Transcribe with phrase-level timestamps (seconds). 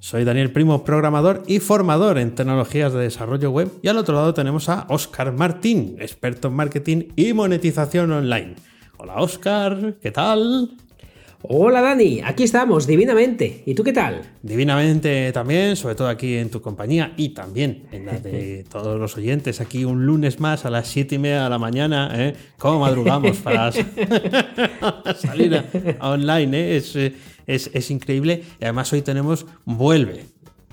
[0.00, 4.32] Soy Daniel Primo, programador y formador en tecnologías de desarrollo web y al otro lado
[4.32, 8.54] tenemos a Oscar Martín, experto en marketing y monetización online.
[8.96, 10.70] Hola Oscar, ¿qué tal?
[11.42, 13.62] Hola Dani, aquí estamos, divinamente.
[13.64, 14.22] ¿Y tú qué tal?
[14.42, 19.16] Divinamente también, sobre todo aquí en tu compañía y también en la de todos los
[19.16, 19.60] oyentes.
[19.60, 22.10] Aquí un lunes más a las 7 y media de la mañana.
[22.12, 22.34] ¿eh?
[22.58, 23.70] ¿Cómo madrugamos para
[25.14, 25.62] salir
[26.00, 26.58] online?
[26.58, 26.76] ¿eh?
[26.76, 28.42] Es, es, es increíble.
[28.60, 30.24] Y además hoy tenemos Vuelve,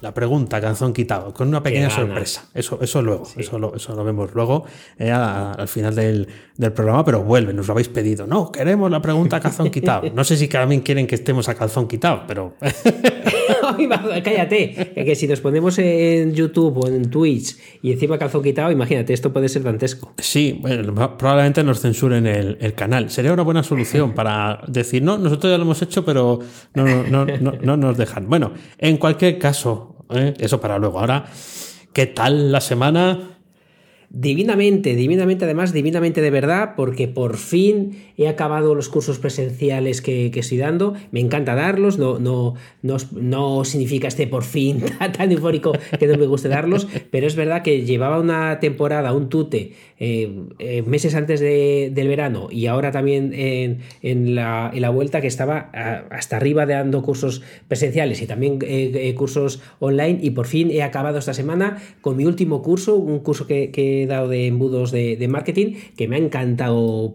[0.05, 2.47] la pregunta, canción quitado, con una pequeña sorpresa.
[2.53, 4.63] Eso, eso luego, eso, lo, eso, lo, vemos luego
[4.99, 8.27] eh, al final del, del, programa, pero vuelve, nos lo habéis pedido.
[8.27, 10.11] No, queremos la pregunta calzón quitado.
[10.13, 12.53] No sé si también quieren que estemos a calzón quitado, pero.
[14.23, 19.11] Cállate, que si nos ponemos en YouTube o en Twitch y encima calzón quitado, imagínate,
[19.11, 20.13] esto puede ser dantesco.
[20.19, 23.09] Sí, bueno, probablemente nos censuren el, el, canal.
[23.09, 26.39] Sería una buena solución para decir, no, nosotros ya lo hemos hecho, pero
[26.75, 28.29] no, no, no, no nos dejan.
[28.29, 30.33] Bueno, en cualquier caso, ¿eh?
[30.39, 30.99] Eso para luego.
[30.99, 31.25] Ahora,
[31.93, 33.35] ¿qué tal la semana?
[34.09, 40.31] Divinamente, divinamente, además, divinamente de verdad, porque por fin he acabado los cursos presenciales que,
[40.33, 40.93] estoy dando.
[41.11, 44.83] Me encanta darlos, no, no, no, no significa este por fin
[45.17, 49.27] tan, eufórico que no me guste darlos, pero es verdad que llevaba una temporada, un
[49.27, 50.29] tute, eh,
[50.59, 55.27] eh, meses antes del verano y ahora también en, en, la, en, la, vuelta que
[55.27, 55.69] estaba
[56.11, 61.17] hasta arriba dando cursos presenciales y también eh, cursos online y por fin he acabado
[61.17, 65.75] esta semana con mi último curso, un curso que, que dado de embudos de, marketing,
[65.95, 67.13] que me ha encantado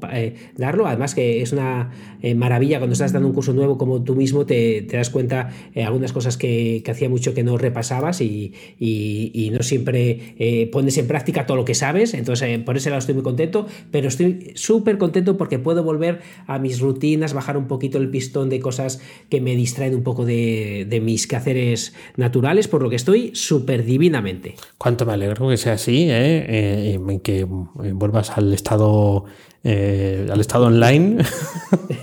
[0.57, 0.87] darlo.
[0.87, 1.91] Además que es una
[2.35, 6.39] maravilla cuando estás dando un curso nuevo como tú mismo te, das cuenta algunas cosas
[6.39, 8.53] que, hacía mucho que no repasabas y,
[9.53, 12.15] no siempre pones en práctica todo lo que sabes.
[12.15, 16.61] Entonces por ese lado estoy muy contento, pero estoy súper contento porque puedo volver a
[16.61, 20.87] mis rutinas, bajar un poquito el pistón de cosas que me distraen un poco de,
[20.89, 24.55] de mis quehaceres naturales, por lo que estoy súper divinamente.
[24.79, 26.95] Cuánto me alegro que sea así, ¿eh?
[26.95, 29.25] en que vuelvas al estado
[29.65, 31.19] eh, al estado online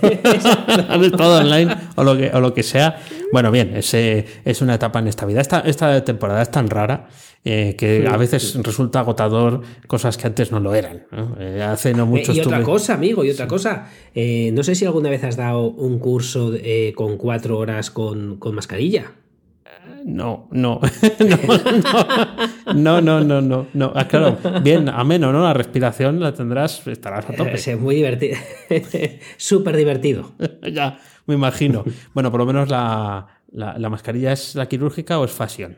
[0.88, 3.00] al estado online o lo que, o lo que sea
[3.32, 5.40] bueno bien es, es una etapa en esta vida.
[5.40, 7.08] Esta, esta temporada es tan rara
[7.44, 11.06] eh, que a veces resulta agotador cosas que antes no lo eran
[11.38, 13.88] eh, hace no mucho y otra cosa amigo y otra cosa.
[14.14, 16.52] No sé si alguna vez has dado un curso
[16.94, 19.12] con cuatro horas con, con mascarilla
[20.04, 20.80] no, no,
[22.74, 25.42] no, no, no, no, no, ah, claro, bien, ameno, ¿no?
[25.42, 27.54] La respiración la tendrás, estarás a tope.
[27.54, 28.36] Es muy divertido,
[29.36, 30.32] súper divertido.
[30.72, 31.84] ya, me imagino.
[32.14, 35.76] Bueno, por lo menos la, la, la mascarilla es la quirúrgica o es fashion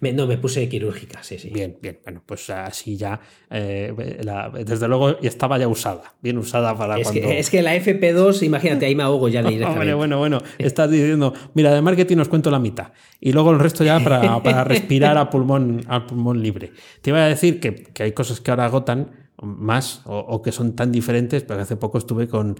[0.00, 1.50] no, me puse quirúrgica, sí, sí.
[1.50, 2.00] Bien, bien.
[2.04, 3.20] Bueno, pues así ya,
[3.50, 3.92] eh,
[4.64, 7.20] desde luego estaba ya usada, bien usada para es cuando...
[7.20, 9.94] Que, es que la FP2, imagínate, ahí me ahogo ya directamente.
[9.94, 13.58] bueno, bueno, bueno, estás diciendo, mira, de marketing os cuento la mitad y luego el
[13.58, 16.72] resto ya para, para respirar a pulmón, a pulmón libre.
[17.00, 19.10] Te iba a decir que, que hay cosas que ahora agotan
[19.42, 22.56] más o, o, que son tan diferentes, pero hace poco estuve con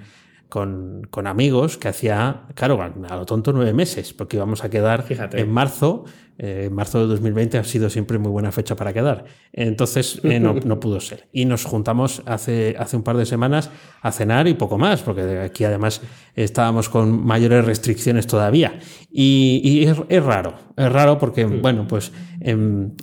[0.53, 5.07] con, con, amigos que hacía, claro, a lo tonto nueve meses, porque íbamos a quedar
[5.33, 6.05] en marzo.
[6.37, 9.25] Eh, marzo de 2020 ha sido siempre muy buena fecha para quedar.
[9.55, 11.27] Entonces eh, no, no, pudo ser.
[11.33, 13.71] Y nos juntamos hace, hace un par de semanas
[14.03, 16.03] a cenar y poco más, porque aquí además
[16.35, 18.79] estábamos con mayores restricciones todavía.
[19.11, 21.63] Y, y es, es, raro, es raro porque, mm.
[21.63, 22.55] bueno, pues eh,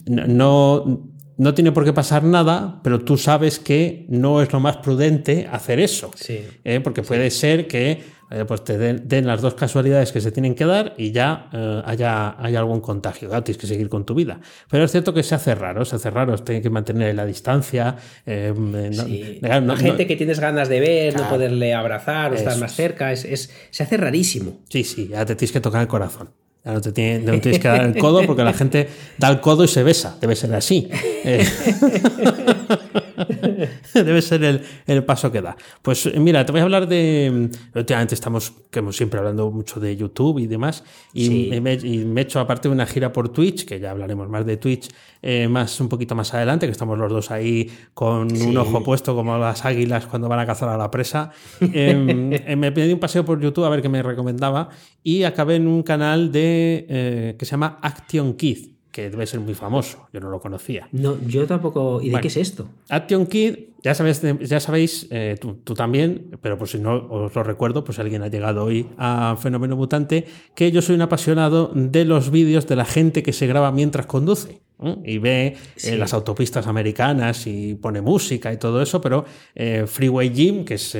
[0.05, 1.08] no
[1.39, 5.47] no tiene por qué pasar nada, pero tú sabes que no es lo más prudente
[5.49, 6.11] hacer eso.
[6.13, 6.41] Sí.
[6.65, 6.81] ¿eh?
[6.81, 10.65] Porque puede ser que eh, pues te den, las dos casualidades que se tienen que
[10.65, 13.29] dar y ya eh, haya, haya, algún contagio.
[13.29, 14.41] tienes que seguir con tu vida.
[14.69, 17.95] Pero es cierto que se hace raro, se hace raro, tiene que mantener la distancia.
[18.25, 23.49] la gente que tienes ganas de ver, no poderle abrazar o estar más cerca, es,
[23.69, 24.59] se hace rarísimo.
[24.67, 26.31] Sí, sí, ya te tienes que tocar el corazón.
[26.73, 29.83] No, te tienes que dar el codo porque la gente da el codo y se
[29.83, 30.17] besa.
[30.19, 30.89] Debe ser así.
[33.93, 35.55] debe ser el, el, paso que da.
[35.81, 37.49] Pues eh, mira, te voy a hablar de.
[37.73, 40.83] Últimamente estamos, como siempre, hablando mucho de YouTube y demás.
[41.13, 44.45] Y, me, y me, he hecho aparte una gira por Twitch, que ya hablaremos más
[44.45, 44.89] de Twitch
[45.21, 49.13] eh, más un poquito más adelante, que estamos los dos ahí con un ojo puesto
[49.15, 51.31] como las águilas cuando van a cazar a la presa.
[51.79, 54.69] Em, eh, me pedí un paseo por YouTube a ver qué me recomendaba
[55.03, 59.39] y acabé en un canal de eh, que se llama Action Kid que debe ser
[59.39, 60.87] muy famoso, yo no lo conocía.
[60.91, 62.01] No, yo tampoco.
[62.01, 62.67] ¿Y de qué es esto?
[62.89, 67.43] Action Kid, ya sabéis, ya sabéis eh, tú, también, pero por si no os lo
[67.43, 70.25] recuerdo, pues alguien ha llegado hoy a Fenómeno Mutante,
[70.55, 74.05] que yo soy un apasionado de los vídeos de la gente que se graba mientras
[74.05, 74.61] conduce.
[75.03, 80.33] Y ve eh, las autopistas americanas y pone música y todo eso, pero eh, Freeway
[80.33, 80.97] Jim, que es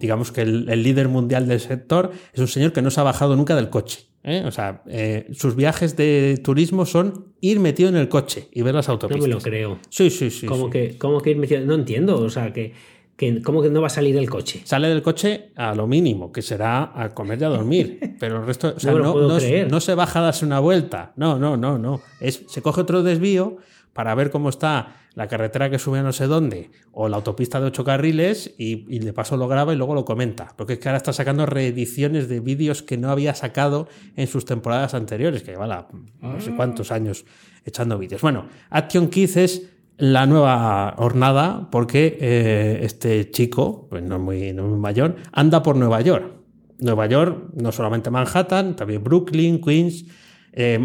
[0.00, 3.04] digamos que el, el líder mundial del sector, es un señor que no se ha
[3.04, 4.09] bajado nunca del coche.
[4.24, 4.42] ¿Eh?
[4.46, 8.74] O sea, eh, sus viajes de turismo son ir metido en el coche y ver
[8.74, 9.20] las autopistas.
[9.20, 9.78] No me lo creo.
[9.88, 10.46] Sí, sí, sí.
[10.46, 11.60] ¿Cómo, Que, cómo que ir metido?
[11.62, 12.18] No entiendo.
[12.18, 12.74] O sea, que,
[13.16, 14.62] que, ¿cómo que no va a salir del coche?
[14.64, 17.98] Sale del coche a lo mínimo, que será a comer y a dormir.
[18.20, 19.38] Pero el resto, o sea, no, no,
[19.68, 21.12] no, se baja a darse una vuelta.
[21.16, 22.00] No, no, no, no.
[22.20, 23.58] Es, se coge otro desvío
[23.92, 27.60] para ver cómo está la carretera que sube a no sé dónde o la autopista
[27.60, 30.54] de ocho carriles y, de paso lo graba y luego lo comenta.
[30.56, 34.44] Porque es que ahora está sacando reediciones de vídeos que no había sacado en sus
[34.44, 35.88] temporadas anteriores, que lleva
[36.20, 37.24] no sé cuántos años
[37.64, 38.22] echando vídeos.
[38.22, 44.64] Bueno, Action Kids es la nueva hornada porque eh, este chico, pues no muy, no
[44.64, 46.36] muy mayor, anda por Nueva York.
[46.78, 50.06] Nueva York, no solamente Manhattan, también Brooklyn, Queens,
[50.52, 50.78] eh,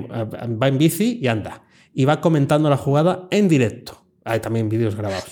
[0.61, 1.64] va en bici y anda.
[1.95, 4.05] Y va comentando la jugada en directo.
[4.23, 5.25] Hay también vídeos grabados.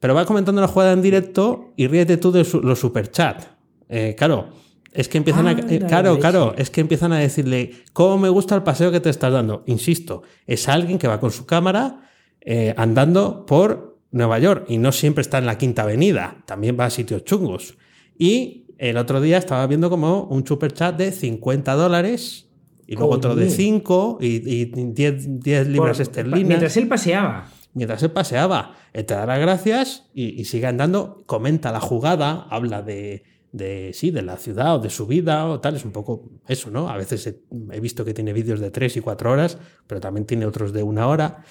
[0.00, 3.46] Pero va comentando la jugada en directo y ríete tú de los superchats.
[3.88, 4.48] Eh, claro,
[4.92, 5.50] es que empiezan a.
[5.52, 9.00] Ah, eh, claro, claro, es que empiezan a decirle, ¿cómo me gusta el paseo que
[9.00, 9.62] te estás dando?
[9.66, 12.10] Insisto, es alguien que va con su cámara
[12.40, 16.86] eh, andando por Nueva York y no siempre está en la Quinta Avenida, también va
[16.86, 17.78] a sitios chungos.
[18.18, 22.48] Y el otro día estaba viendo como un superchat de 50 dólares
[22.86, 26.48] y luego otro de 5 y, 10, libras esterlinas.
[26.48, 28.74] Mientras él paseaba mientras se paseaba.
[28.92, 34.22] Te da las gracias y, sigue andando, comenta la jugada, habla de, de, sí, de
[34.22, 35.76] la ciudad o de su vida o tal.
[35.76, 36.88] Es un poco eso, ¿no?
[36.88, 40.46] A veces he, visto que tiene vídeos de tres y cuatro horas, pero también tiene
[40.46, 41.44] otros de una hora.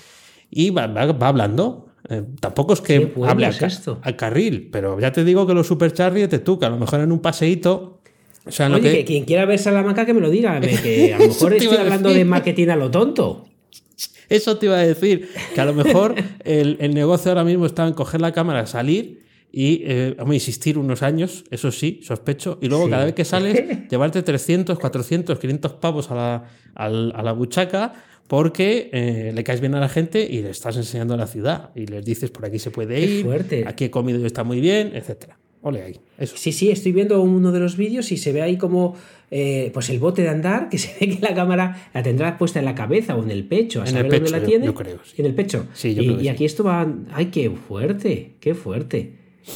[0.50, 1.88] Y va, va, hablando.
[2.10, 6.40] Eh, tampoco es que hable al carril, pero ya te digo que los supercharri te
[6.40, 8.01] tú, que a lo mejor en un paseíto
[8.46, 9.06] o sea, Oye, que...
[9.06, 12.26] quien quiera ver Salamanca que me lo diga, que a lo mejor estoy hablando de
[12.26, 13.46] marketing a lo tonto.
[14.30, 16.16] Eso te iba a decir, que a lo mejor
[16.46, 20.78] el, negocio ahora mismo está en coger la cámara, salir y eh, vamos a insistir
[20.78, 25.74] unos años, eso sí, sospecho, y luego cada vez que sales, llevarte 300, 400, 500
[25.74, 26.46] pavos a la,
[26.76, 27.94] a la buchaca
[28.32, 31.86] porque eh, le caes bien a la gente y le estás enseñando la ciudad y
[31.86, 33.28] les dices por aquí se puede ir,
[33.68, 35.38] aquí he comido y está muy bien, etcétera.
[35.64, 36.36] Ole ahí, eso.
[36.38, 38.96] Sí, sí, estoy viendo uno de los vídeos y se ve ahí como
[39.30, 42.60] eh, pues el bote de andar, que se ve que la cámara la tendrá puesta
[42.60, 44.66] en la cabeza o en el pecho, a en saber dónde la tiene.
[44.66, 45.68] Yo, creo, En el pecho.
[45.74, 46.92] Sí, y, aquí esto va.
[47.12, 48.34] ¡Ay, qué fuerte!
[48.40, 49.14] ¡Qué fuerte!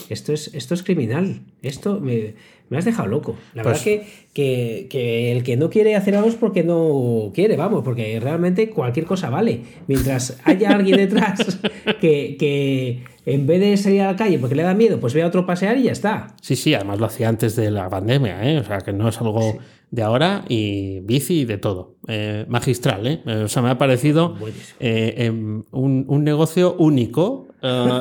[0.10, 1.42] Esto es, esto es criminal.
[1.62, 2.36] Esto me,
[2.70, 3.36] me has dejado loco.
[3.54, 4.04] La verdad pues
[4.34, 8.70] que, que, el que no quiere hacer algo es porque no quiere, vamos, porque realmente
[8.70, 9.62] cualquier cosa vale.
[9.88, 11.60] Mientras haya alguien detrás
[12.02, 15.24] que, que en vez de salir a la calle porque le da miedo, pues ve
[15.24, 16.36] a otro pasear y ya está.
[16.42, 18.60] Sí, sí, además lo hacía antes de la pandemia, ¿eh?
[18.60, 19.58] o sea que no es algo
[19.92, 21.96] de ahora y bici y de todo.
[22.08, 23.22] Eh, magistral, ¿eh?
[23.44, 24.36] O sea, me ha parecido
[24.80, 27.48] eh, em, un, un, negocio único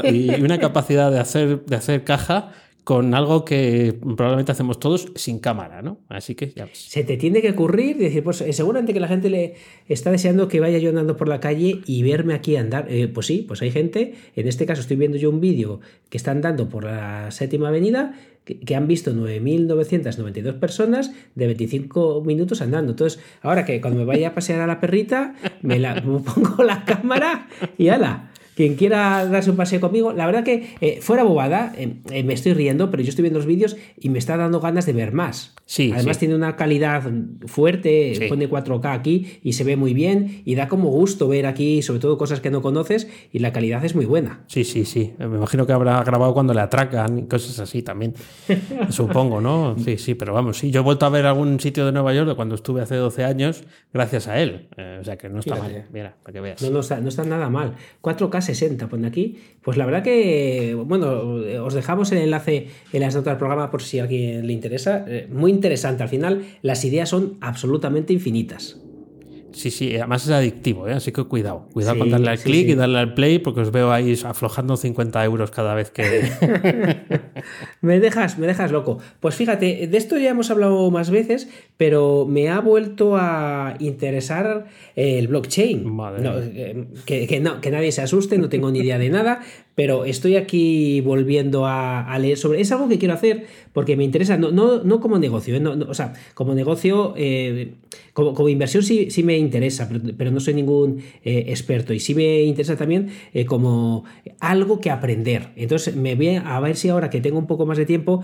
[0.05, 2.53] y una capacidad de hacer, de hacer caja
[2.85, 5.99] con algo que probablemente hacemos todos sin cámara, ¿no?
[6.09, 6.79] Así que ya ves.
[6.79, 9.55] Se te tiene que ocurrir, decir, pues eh, seguramente que la gente le
[9.89, 12.87] está deseando que vaya yo andando por la calle y verme aquí andar.
[12.91, 15.81] Eh, pues sí, pues hay gente, en este caso estoy viendo yo un vídeo
[16.11, 22.61] que está andando por la séptima avenida que, han visto 9.992 personas de 25 minutos
[22.61, 22.93] andando.
[22.93, 26.63] Entonces, ahora que cuando me vaya a pasear a la perrita, me, la, me pongo
[26.63, 31.23] la cámara y ala quien quiera darse un paseo conmigo, la verdad que eh, fuera
[31.25, 34.37] bobada, eh, eh, me estoy riendo, pero yo estoy viendo los vídeos y me está
[34.37, 35.55] dando ganas de ver más.
[35.67, 37.11] Sí, Además tiene una calidad
[37.47, 41.81] fuerte, pone 4K aquí y se ve muy bien y da como gusto ver aquí,
[41.81, 44.45] sobre todo cosas que no conoces y la calidad es muy buena.
[44.47, 45.15] Sí, sí, sí.
[45.19, 48.15] Me imagino que habrá grabado cuando le atracan y cosas así también.
[48.91, 49.75] Supongo, ¿no?
[49.79, 50.71] Sí, sí, pero vamos, sí.
[50.71, 53.25] Yo he vuelto a ver algún sitio de Nueva York de cuando estuve hace 12
[53.25, 54.69] años gracias a él.
[55.01, 55.87] o sea que no está mal.
[55.93, 56.63] Mira, para que veas.
[56.63, 57.75] No, no está, no está nada mal.
[58.03, 59.39] 4K 60, pone aquí.
[59.63, 61.35] Pues la verdad que, bueno,
[61.65, 65.05] os dejamos el enlace en las notas del programa por si a alguien le interesa.
[65.09, 66.03] Eh, muy interesante.
[66.03, 68.79] Al final, las ideas son absolutamente infinitas.
[69.55, 70.95] Sí, sí, además es adictivo, ¿eh?
[70.95, 71.69] así que cuidado.
[71.73, 75.25] Cuidado con darle al clic y darle al play porque os veo ahí aflojando 50
[75.25, 76.03] euros cada vez que...
[77.81, 78.99] me dejas, me dejas loco.
[79.21, 84.67] Pues fíjate, de esto ya hemos hablado más veces, pero me ha vuelto a interesar
[84.95, 85.85] el blockchain.
[86.55, 89.41] Eh, que, no, que nadie se asuste, no tengo ni idea de nada,
[89.75, 92.61] pero estoy aquí volviendo a, leer sobre.
[92.61, 95.67] Es algo que quiero hacer porque me interesa, no, no, como negocio, ¿eh?
[95.67, 97.73] o sea, como negocio, eh,
[98.13, 102.43] como, inversión sí, sí, me interesa, pero, no soy ningún eh, experto y sí me
[102.43, 103.11] interesa también
[103.47, 104.05] como
[104.39, 105.49] algo que aprender.
[105.57, 108.23] Entonces, me voy a ver si ahora que tengo un poco más de tiempo,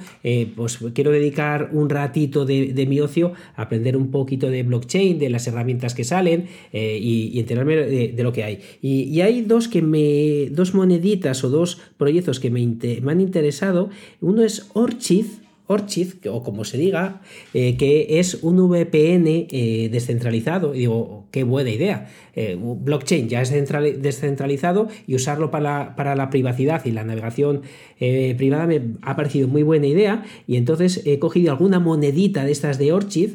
[0.55, 5.47] pues quiero dedicar un ratito de, mi ocio aprender un poquito de blockchain, de las
[5.47, 8.61] herramientas que salen y, enterarme de, lo que hay.
[8.83, 13.91] Y, hay dos que me, dos moneditas o dos proyectos que me, han interesado.
[14.21, 15.27] Uno es Orchid,
[15.71, 17.21] Orchid, o como se diga,
[17.55, 20.75] eh, que es un VPN eh, descentralizado.
[20.75, 22.09] Y digo, qué buena idea.
[22.35, 27.63] Eh, blockchain ya es descentralizado y usarlo para la, privacidad y la navegación
[27.99, 32.53] eh, privada me ha parecido muy buena idea y entonces he cogido alguna monedita de
[32.53, 33.31] estas de Orchid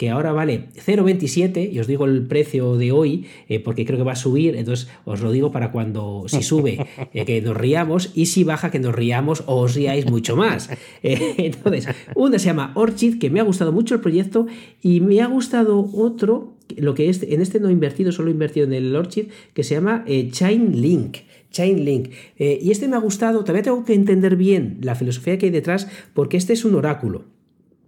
[0.00, 3.26] que ahora vale 0,27 y os digo el precio de hoy
[3.62, 7.42] porque creo que va a subir, entonces os lo digo para cuando si sube que
[7.42, 10.70] nos riamos y si baja que nos riamos o os riáis mucho más.
[11.02, 14.46] entonces, una se llama Orchid que me ha gustado mucho el proyecto
[14.80, 18.32] y me ha gustado otro lo que es, en este no he invertido, solo he
[18.32, 21.18] invertido en el Orchid, que se llama eh, Chainlink.
[21.50, 22.08] Chainlink.
[22.38, 25.52] Eh, y este me ha gustado, todavía tengo que entender bien la filosofía que hay
[25.52, 27.24] detrás, porque este es un oráculo.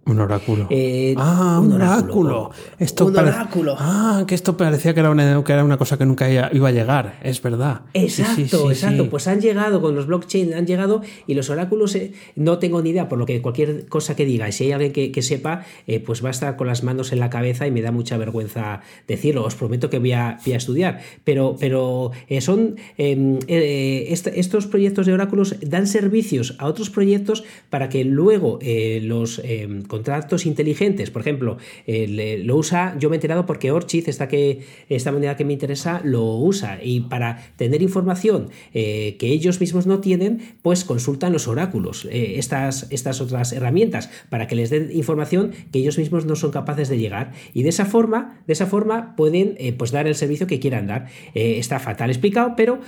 [0.05, 0.67] Un oráculo.
[0.69, 2.51] Eh, ah, un, oráculo.
[2.77, 3.73] Esto un oráculo.
[3.79, 6.71] Ah, que esto parecía que era, una, que era una cosa que nunca iba a
[6.71, 7.19] llegar.
[7.23, 7.83] Es verdad.
[7.93, 9.09] Exacto, exacto.
[9.09, 12.89] Pues han llegado con los blockchain, han llegado y los oráculos eh, no tengo ni
[12.89, 16.01] idea, por lo que cualquier cosa que diga, y si hay alguien que, sepa, eh,
[16.01, 18.81] pues va a estar con las manos en la cabeza y me da mucha vergüenza
[19.07, 19.45] decirlo.
[19.45, 20.99] Os prometo que voy a, estudiar.
[21.23, 28.03] Pero, pero son em, estos proyectos de oráculos dan servicios a otros proyectos para que
[28.03, 28.59] luego
[29.01, 34.09] los em, contratos inteligentes, por ejemplo, eh, lo usa, yo me he enterado porque Orchid,
[34.09, 36.79] esta, que, esta moneda que me interesa, lo usa.
[36.81, 42.39] Y para tener información eh, que ellos mismos no tienen, pues consultan los oráculos, eh,
[42.39, 46.89] estas, estas otras herramientas, para que les den información que ellos mismos no son capaces
[46.89, 47.33] de llegar.
[47.53, 51.05] Y de esa forma, de esa forma pueden pues dar el servicio que quieran dar.
[51.35, 52.79] está fatal explicado, pero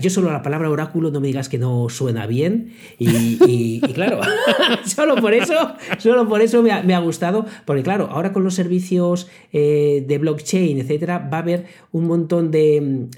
[0.00, 2.72] yo solo la palabra oráculo no me digas que no suena bien.
[2.98, 4.20] Y, y claro,
[4.84, 9.28] solo por eso, solo por eso me ha, gustado, porque claro, ahora con los servicios
[9.52, 13.08] eh, de blockchain, etcétera, va a haber un montón de,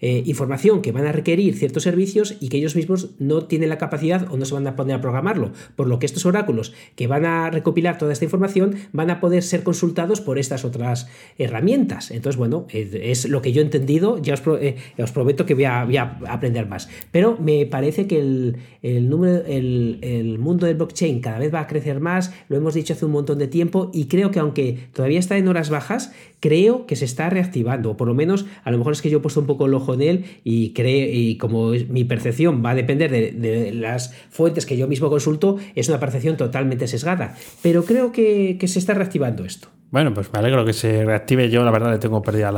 [0.00, 3.78] eh, información que van a requerir ciertos servicios y que ellos mismos no tienen la
[3.78, 5.52] capacidad o no se van a poner a programarlo.
[5.76, 9.42] Por lo que estos oráculos que van a recopilar toda esta información van a poder
[9.42, 12.10] ser consultados por estas otras herramientas.
[12.10, 14.20] Entonces, bueno, es lo que yo he entendido.
[14.20, 14.76] Ya os, eh,
[15.12, 16.88] prometo que voy a, aprender más.
[17.10, 22.00] Pero me parece que el, el, el mundo del blockchain cada vez va a crecer
[22.00, 22.11] más
[22.48, 25.48] lo hemos dicho hace un montón de tiempo y creo que aunque todavía está en
[25.48, 29.02] horas bajas, creo que se está reactivando, o por lo menos a lo mejor es
[29.02, 32.04] que yo he puesto un poco el ojo en él y creo, y como mi
[32.04, 36.86] percepción va a depender de, las fuentes que yo mismo consulto, es una percepción totalmente
[36.86, 39.68] sesgada, pero creo que, se está reactivando esto.
[39.90, 41.50] Bueno, pues me alegro que se reactive.
[41.50, 42.50] Yo, la verdad, le tengo perdida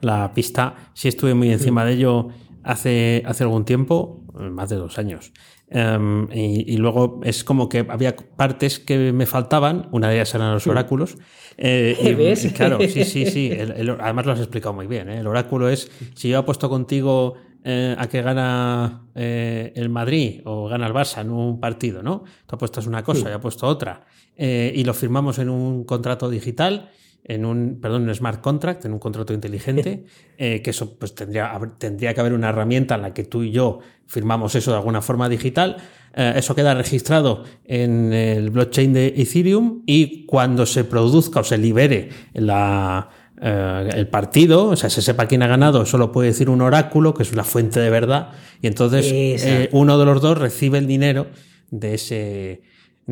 [0.00, 0.76] la, pista.
[0.94, 2.28] Sí estuve muy encima de ello
[2.62, 5.32] hace, hace algún tiempo, más de dos años.
[5.72, 10.52] Em, y, luego es como que había partes que me faltaban, una de ellas eran
[10.52, 11.16] los oráculos.
[11.56, 11.96] Eh,
[12.44, 13.52] y, claro, sí, sí, sí.
[14.00, 15.08] además lo has explicado muy bien.
[15.08, 15.20] ¿eh?
[15.20, 20.88] El oráculo es, si yo apuesto contigo eh, a que gana el Madrid o gana
[20.88, 22.24] el Barça en un partido, ¿no?
[22.46, 26.90] Tú apuestas una cosa, y apuesto otra, y lo firmamos en un contrato digital
[27.24, 30.04] en un, perdón, un smart contract, en un contrato inteligente,
[30.38, 33.50] eh, que eso pues tendría, tendría que haber una herramienta en la que tú y
[33.50, 35.76] yo firmamos eso de alguna forma digital.
[36.14, 41.56] Eh, eso queda registrado en el blockchain de Ethereum y cuando se produzca o se
[41.56, 43.08] libere la,
[43.40, 47.14] eh, el partido, o sea, se sepa quién ha ganado, solo puede decir un oráculo,
[47.14, 51.28] que es una fuente de verdad, y entonces uno de los dos recibe el dinero
[51.70, 52.62] de ese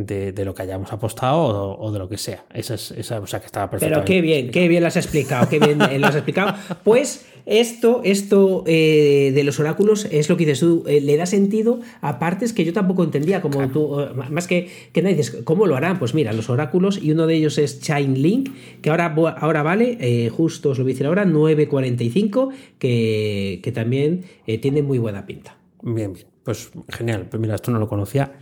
[0.07, 2.45] de, lo que hayamos apostado o, de lo que sea.
[2.53, 3.95] Esa es, esa, o sea, que estaba perfecto.
[3.95, 6.55] Pero qué bien, qué bien lo has explicado, qué bien lo has explicado.
[6.85, 11.27] Pues esto, esto eh, de los oráculos es lo que dices tú, eh, le da
[11.27, 13.97] sentido a partes que yo tampoco entendía, como tú,
[14.31, 15.99] más que, que nadie dices, ¿cómo lo harán?
[15.99, 18.51] Pues mira, los oráculos, y uno de ellos es Chainlink,
[18.83, 23.73] que ahora, ahora vale, eh, justo os lo voy a decir ahora, 9.45, que, que
[23.73, 24.25] también
[24.61, 25.57] tiene muy buena pinta.
[25.83, 28.33] Bien, bien, pues genial, pues mira, esto no lo conocía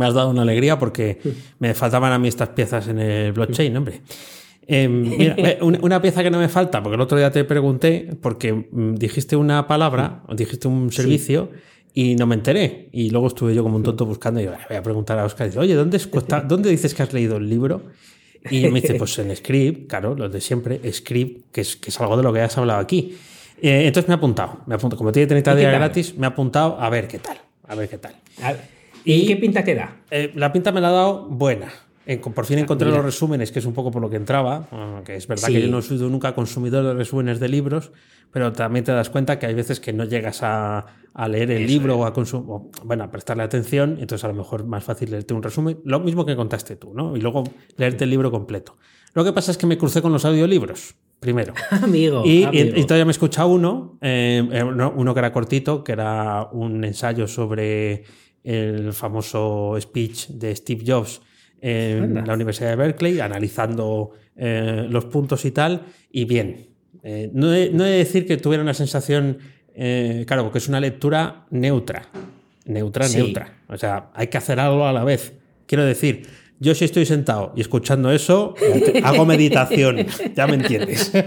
[0.00, 1.18] me has dado una alegría porque
[1.60, 4.00] me faltaban a mí estas piezas en el blockchain, hombre.
[4.66, 7.44] Em, mira, eh, una, una pieza que no me falta, porque el otro día te
[7.44, 11.50] pregunté, porque mm, dijiste una palabra, dijiste un servicio,
[11.92, 12.88] y no me enteré.
[12.92, 15.46] Y luego estuve yo como un tonto buscando y digo, voy a preguntar a Oscar.
[15.46, 17.82] Y dice, oye, ¿dónde, es- cuesta- ¿dónde dices que has leído el libro?
[18.50, 22.00] Y me dice, pues en Script, claro, los de siempre, Script, que es, que es
[22.00, 23.16] algo de lo que has hablado aquí.
[23.60, 24.96] Eh, entonces me ha apuntado, me apuntado.
[24.96, 27.36] Como tiene 30 ¿Y qué días gratis, me ha apuntado a ver qué tal.
[27.68, 28.14] A ver qué tal.
[28.42, 28.60] A ver,
[29.04, 29.96] ¿Y, Y- qué pinta queda?
[30.10, 31.68] Eh, la pinta me la ha dado buena.
[32.06, 32.96] En- por fin encontré mira.
[32.98, 34.66] los resúmenes, que es un poco por lo que entraba.
[34.72, 35.54] ah, Que es verdad Sí.
[35.54, 37.92] que yo no he sido nunca consumidor de resúmenes de libros,
[38.32, 41.66] pero también te das cuenta que hay veces que no llegas a, a leer el
[41.66, 42.46] libro o a consumir,
[42.84, 46.24] bueno, a prestarle atención, entonces a lo mejor más fácil leerte un resumen, lo mismo
[46.24, 47.16] que contaste tú, ¿no?
[47.16, 47.44] Y luego
[47.76, 48.76] leerte el libro completo.
[49.14, 51.52] Lo que pasa es que me crucé con los audiolibros, primero.
[51.82, 52.22] Amigo.
[52.24, 52.76] Y, y- amigo.
[52.78, 56.48] y todavía me he escuchado uno, eh, eh, uno, uno que era cortito, que era
[56.52, 58.04] un ensayo sobre
[58.44, 61.20] el famoso speech de Steve Jobs
[61.60, 62.24] en Anda.
[62.26, 66.68] la Universidad de Berkeley, analizando eh, los puntos y tal, y bien.
[67.02, 69.38] Eh, no, he, no he de decir que tuviera una sensación,
[69.74, 72.08] eh, claro, porque es una lectura neutra.
[72.66, 73.18] Neutra, Sí.
[73.18, 73.58] neutra.
[73.68, 75.34] O sea, hay que hacer algo a la vez.
[75.66, 76.22] Quiero decir,
[76.58, 78.54] yo si estoy sentado y escuchando eso,
[79.04, 81.12] hago meditación, ya me entiendes.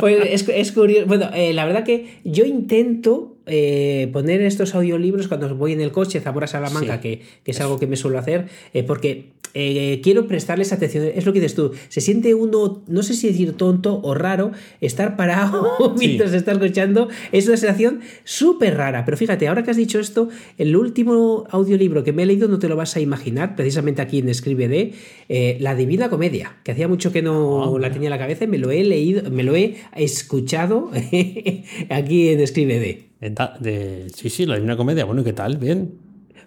[0.00, 1.06] Pues es, es curioso.
[1.06, 6.20] Bueno, la verdad que yo intento eh, poner estos audiolibros cuando voy en el coche,
[6.20, 7.00] Zamora Salamanca, Sí.
[7.02, 11.06] que, que es algo que me suelo hacer, eh, porque eh, quiero prestarles atención.
[11.14, 11.72] Es lo que dices tú.
[11.88, 15.66] Se siente uno, no sé si decir tonto o raro, estar parado
[15.96, 16.06] Sí.
[16.06, 17.08] mientras está escuchando.
[17.32, 19.04] Es una sensación súper rara.
[19.04, 20.28] Pero fíjate, ahora que has dicho esto,
[20.58, 24.18] el último audiolibro que me he leído no te lo vas a imaginar, precisamente aquí
[24.18, 24.92] en Escribe de
[25.28, 28.44] eh, La Divina Comedia, que hacía mucho que no Ah, la tenía en la cabeza
[28.44, 30.90] y me lo he leído, me lo he escuchado
[31.90, 33.10] aquí en Escribe de.
[33.20, 35.04] De- de- sí, sí, la Divina Comedia.
[35.04, 35.58] Bueno, ¿y qué tal?
[35.58, 35.92] Bien.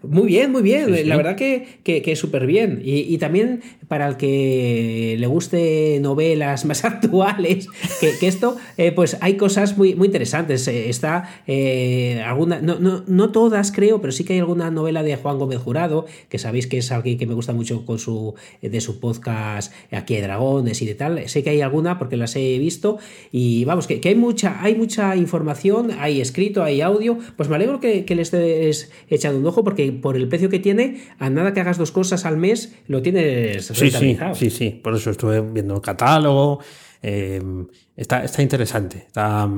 [0.03, 0.87] Muy bien, muy bien.
[0.87, 1.03] Sí, sí.
[1.05, 2.81] La verdad que, que, que súper bien.
[2.83, 7.67] Y, y también para el que le guste novelas más actuales
[7.99, 10.67] que, que esto, eh, pues hay cosas muy, muy interesantes.
[10.67, 15.03] Eh, Está eh, alguna, no, no, no todas creo, pero sí que hay alguna novela
[15.03, 18.35] de Juan Gómez Jurado, que sabéis que es alguien que me gusta mucho con su,
[18.61, 21.29] de su podcast Aquí hay dragones y de tal.
[21.29, 22.97] Sé que hay alguna porque las he visto.
[23.31, 27.17] Y vamos, que, que hay mucha, hay mucha información, hay escrito, hay audio.
[27.37, 30.59] Pues me alegro que, que le estés echando un ojo porque por el precio que
[30.59, 34.69] tiene, a nada que hagas dos cosas al mes, lo tienes Sí, sí, sí, sí.
[34.83, 36.59] Por eso estuve viendo el catálogo.
[37.01, 37.41] eh,
[37.95, 38.97] está, está interesante.
[39.07, 39.49] Está,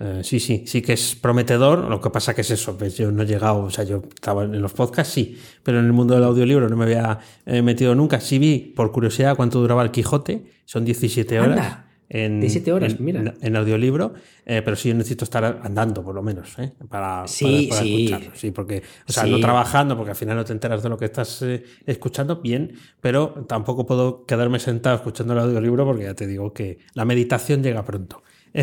[0.00, 1.88] eh, sí, sí, sí que es prometedor.
[1.90, 2.76] Lo que pasa que es eso.
[2.78, 5.86] Pues yo no he llegado, o sea, yo estaba en los podcasts, sí, pero en
[5.86, 8.20] el mundo del audiolibro no me había eh, metido nunca.
[8.20, 10.44] Sí vi, por curiosidad, cuánto duraba el Quijote.
[10.64, 11.58] Son 17 horas.
[11.58, 13.34] Anda, En, 17 horas, en- mira.
[13.40, 14.12] en audiolibro,
[14.44, 16.72] eh, pero sí yo necesito estar andando, por lo menos, ¿eh?
[16.88, 18.04] para, Sí, para- para sí.
[18.04, 18.30] escucharlo.
[18.36, 19.30] Sí, porque, o sea, Sí.
[19.30, 22.74] no trabajando, porque al final no te enteras de lo que estás eh, escuchando, bien,
[23.00, 27.62] pero tampoco puedo quedarme sentado escuchando el audiolibro porque ya te digo que la meditación
[27.62, 28.22] llega pronto.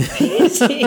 [0.49, 0.81] Sí,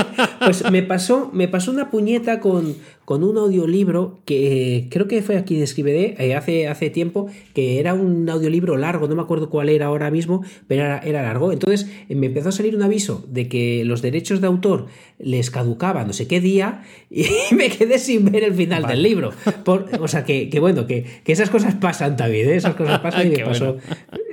[0.44, 5.36] pues me pasó, me pasó una puñeta con, con un audiolibro que creo que fue
[5.36, 9.50] aquí de Escribede eh, hace, hace tiempo, que era un audiolibro largo, no me acuerdo
[9.50, 11.52] cuál era ahora mismo, pero era, era largo.
[11.52, 14.86] Entonces eh, me empezó a salir un aviso de que los derechos de autor
[15.18, 19.30] les caducaban no sé qué día y me quedé sin ver el final del libro.
[19.64, 22.56] Por- o sea, que, que bueno, que, que esas cosas pasan también, ¿eh?
[22.56, 23.74] esas cosas pasan y me pasó.
[23.74, 23.80] bueno.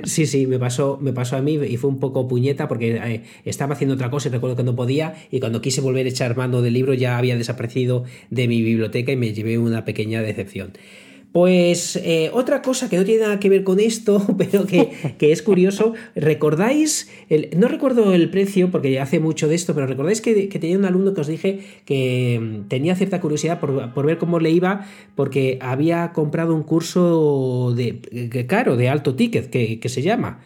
[0.04, 3.24] Sí, sí, me pasó, me pasó a mí y fue un poco puñeta porque eh,
[3.46, 6.36] estaba haciendo otra cosa y recuerdo que no podía y cuando quise volver a echar
[6.36, 10.74] mano del libro ya había desaparecido de mi biblioteca y me llevé una pequeña decepción.
[11.32, 15.32] Pues eh, otra cosa que no tiene nada que ver con esto, pero que, que
[15.32, 17.10] es curioso, ¿recordáis?
[17.56, 20.84] No recuerdo el precio porque hace mucho de esto, pero ¿recordáis que, que tenía un
[20.84, 24.86] alumno que os dije que mm, tenía cierta curiosidad por, por ver cómo le iba
[25.16, 30.42] porque había comprado un curso de que caro, de alto ticket, que, que se llama?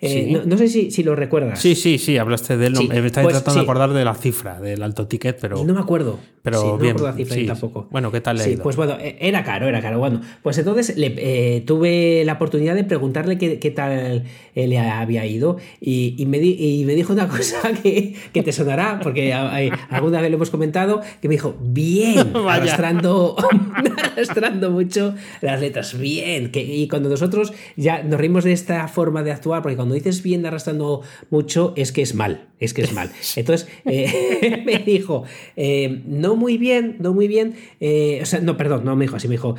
[0.00, 0.32] Eh, Sí.
[0.32, 1.58] no, no sé si, si lo recuerdas.
[1.60, 2.76] Sí, sí, sí, hablaste de él.
[2.76, 3.58] Sí, me estaba pues, tratando sí.
[3.58, 5.64] de acordar de la cifra, del alto ticket, pero.
[5.64, 6.18] No me acuerdo.
[6.42, 7.88] Pero Sí, no me bien, acuerdo la cifra tampoco.
[7.90, 8.62] Bueno, ¿qué tal le ha Sí, ido?
[8.62, 9.98] pues bueno, eh, era caro, era caro.
[9.98, 14.78] Bueno, pues entonces le, eh, tuve la oportunidad de preguntarle qué, qué tal eh, le
[14.78, 19.00] había ido y, y me, di- y me dijo una cosa que, que te sonará,
[19.02, 23.36] porque alguna vez lo hemos comentado, que me dijo, bien, arrastrando,
[24.14, 26.50] arrastrando mucho las letras, bien.
[26.50, 30.22] Que, y cuando nosotros ya nos reímos de esta forma de actuar, porque cuando dices
[30.22, 33.10] bien arrastrando mucho, es que es mal, es que es mal.
[33.36, 35.24] Entonces eh, me dijo,
[35.56, 39.16] eh, no muy bien, no muy bien, eh, o sea, no, perdón, no me dijo
[39.16, 39.54] así, me dijo,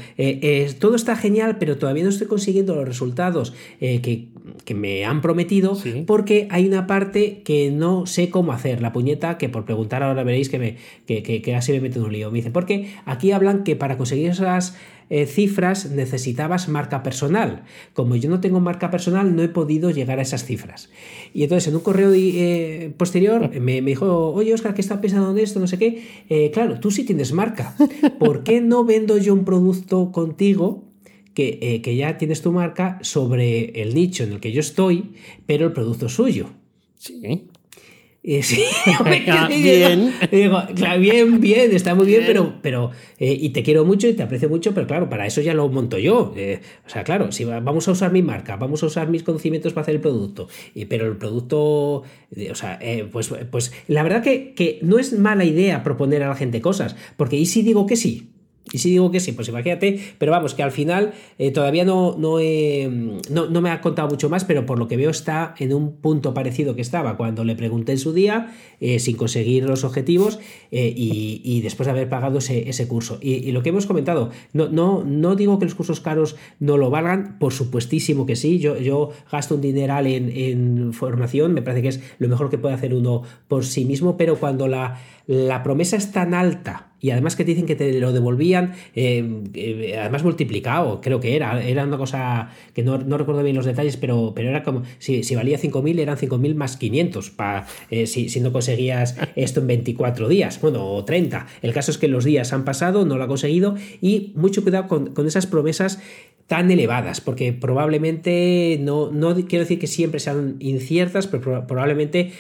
[0.80, 4.28] todo está genial, pero todavía no estoy consiguiendo los resultados que,
[4.66, 6.04] que me han prometido Sí.
[6.06, 10.24] porque hay una parte que no sé cómo hacer, la puñeta, que por preguntar ahora
[10.24, 12.32] veréis que, me, que, que, que así me meto en un lío.
[12.32, 14.76] Me dice, porque aquí hablan que para conseguir esas
[15.10, 17.64] eh, cifras necesitabas marca personal.
[17.94, 20.90] Como yo no tengo marca personal, no he podido llegar a esas cifras.
[21.34, 25.40] Y entonces en un correo eh, posterior me, dijo, oye Oscar, ¿qué está pensando en
[25.40, 25.60] esto?
[25.60, 26.04] No sé qué.
[26.30, 27.76] Eh, claro, tú sí tienes marca.
[28.20, 30.86] ¿Por qué no vendo yo un producto contigo?
[31.34, 35.14] Que, que, ya tienes tu marca sobre el nicho en el que yo estoy,
[35.46, 36.50] pero el producto suyo.
[36.98, 37.48] Sí.
[38.22, 38.64] Y sí,
[39.50, 40.14] bien.
[40.30, 44.14] Digo, claro, bien, bien, está muy bien, pero, pero eh, y te quiero mucho y
[44.14, 46.34] te aprecio mucho, pero claro, para eso ya lo monto yo.
[46.36, 49.72] Eh, o sea, claro, si vamos a usar mi marca, vamos a usar mis conocimientos
[49.72, 54.22] para hacer el producto, y, pero el producto, o sea, eh, pues, pues la verdad
[54.22, 57.86] que, que no es mala idea proponer a la gente cosas, porque ¿y si digo
[57.86, 58.32] que sí?
[58.72, 62.16] Y si digo que sí, pues imagínate, pero vamos, que al final eh, todavía no,
[62.18, 62.38] no,
[63.30, 66.34] no, me ha contado mucho más, pero por lo que veo está en un punto
[66.34, 70.40] parecido que estaba cuando le pregunté en su día, eh, sin conseguir los objetivos
[70.72, 73.18] eh, y, después de haber pagado ese, curso.
[73.22, 76.90] Y, lo que hemos comentado, no, no, no digo que los cursos caros no lo
[76.90, 81.82] valgan, por supuestísimo que sí, yo, yo gasto un dineral en, en formación, me parece
[81.82, 85.00] que es lo mejor que puede hacer uno por sí mismo, pero cuando la,
[85.30, 89.44] la promesa es tan alta, y además que te dicen que te lo devolvían, eh,
[89.54, 93.96] eh, además multiplicado, creo que era, era una cosa que no, recuerdo bien los detalles,
[93.96, 98.28] pero, pero era como, si, si valía 5.000 eran 5.000 más 500, para, eh, si,
[98.30, 101.46] si, no conseguías esto en 24 días, bueno, o 30.
[101.62, 104.88] El caso es que los días han pasado, no lo ha conseguido y mucho cuidado
[104.88, 106.02] con, con esas promesas
[106.48, 112.32] tan elevadas, porque probablemente, no, no quiero decir que siempre sean inciertas, pero probablemente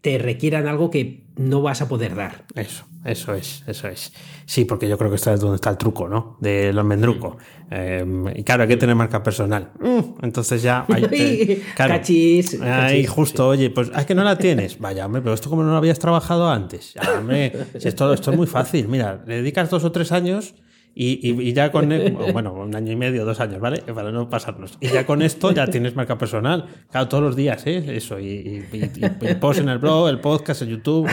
[0.00, 2.44] te requieran algo que no vas a poder dar.
[2.54, 4.12] Eso, eso es, eso es.
[4.44, 6.36] Sí, porque yo creo que está es donde está el truco, ¿no?
[6.40, 7.38] Del almendruco.
[7.70, 9.70] Em, y claro, hay que tener marca personal.
[9.80, 10.84] Mm, entonces ya.
[10.88, 14.78] Hay, cachis, Ahí justo, oye, pues es que no la tienes.
[14.80, 16.94] Vaya, hombre, pero esto como no lo habías trabajado antes.
[17.74, 18.88] esto, esto es muy fácil.
[18.88, 20.54] Mira, le dedicas dos o tres años
[21.00, 21.88] y, ya con,
[22.32, 23.82] bueno, un año y medio, dos años, ¿vale?
[23.82, 24.78] Para no pasarnos.
[24.80, 26.66] Y ya con esto ya tienes marca personal.
[26.90, 27.96] Claro, todos los días, ¿eh?
[27.96, 28.18] Eso.
[28.18, 28.64] Y,
[29.40, 31.08] post en el blog, el podcast, en YouTube,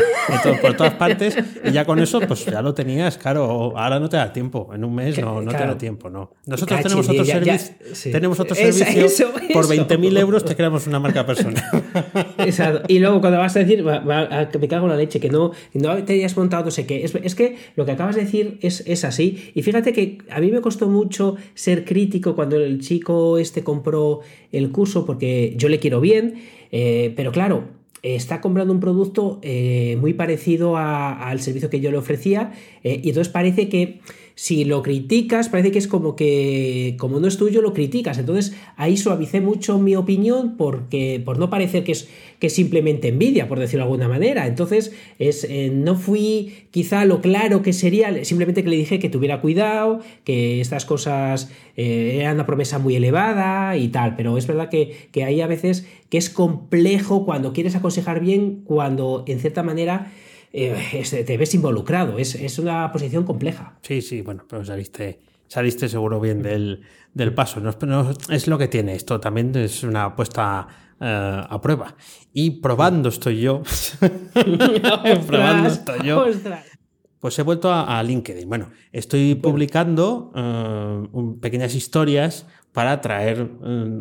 [0.60, 1.38] por todas partes.
[1.63, 3.78] Y ya con eso, pues ya lo tenías, claro.
[3.78, 4.71] Ahora no te da tiempo.
[4.74, 6.32] En un mes no, no te da tiempo, ¿no.
[6.48, 7.76] Nosotros tenemos otro servicio.
[8.12, 9.32] Tenemos otro servicio.
[9.54, 11.63] por 20.000 euros te creamos una marca personal.
[12.39, 12.82] Exacto.
[12.88, 16.13] Y luego cuando vas a decir, me cago en la leche, que no, no te
[16.13, 17.04] hayas montado no sé qué.
[17.04, 19.52] Es, es que lo que acabas de decir es, es así.
[19.54, 23.63] Y fíjate fíjate que a mí me costó mucho ser crítico cuando el chico este
[23.63, 26.35] compró el curso porque yo le quiero bien,
[26.71, 27.65] eh, pero claro,
[28.01, 33.09] está comprando un producto eh, muy parecido al servicio que yo le ofrecía eh, y
[33.09, 33.99] entonces parece que
[34.36, 38.17] si lo criticas, parece que es como que, como no es tuyo, lo criticas.
[38.17, 43.48] Entonces ahí suavicé mucho mi opinión porque, por no parecer que es, que simplemente envidia,
[43.48, 44.45] por decirlo de alguna manera.
[44.45, 49.08] Entonces es, eh, no fui quizá lo claro que sería, simplemente que le dije que
[49.08, 54.17] tuviera cuidado, que estas cosas eh, eran una promesa muy elevada y tal.
[54.17, 58.63] Pero es verdad que, que hay a veces que es complejo cuando quieres aconsejar bien,
[58.65, 60.12] cuando en cierta manera
[60.53, 62.17] eh, te ves involucrado.
[62.17, 63.77] Es, una posición compleja.
[63.81, 67.60] Sí, sí, bueno, pero saliste, saliste seguro bien del, paso.
[67.60, 69.19] No, es lo que tiene esto.
[69.19, 70.67] También es una apuesta
[70.99, 71.95] eh, a prueba.
[72.34, 73.63] Y probando estoy yo.
[75.27, 76.25] probando estoy yo.
[77.19, 78.47] Pues he vuelto a, LinkedIn.
[78.47, 81.08] Bueno, estoy publicando eh,
[81.41, 83.49] pequeñas historias para traer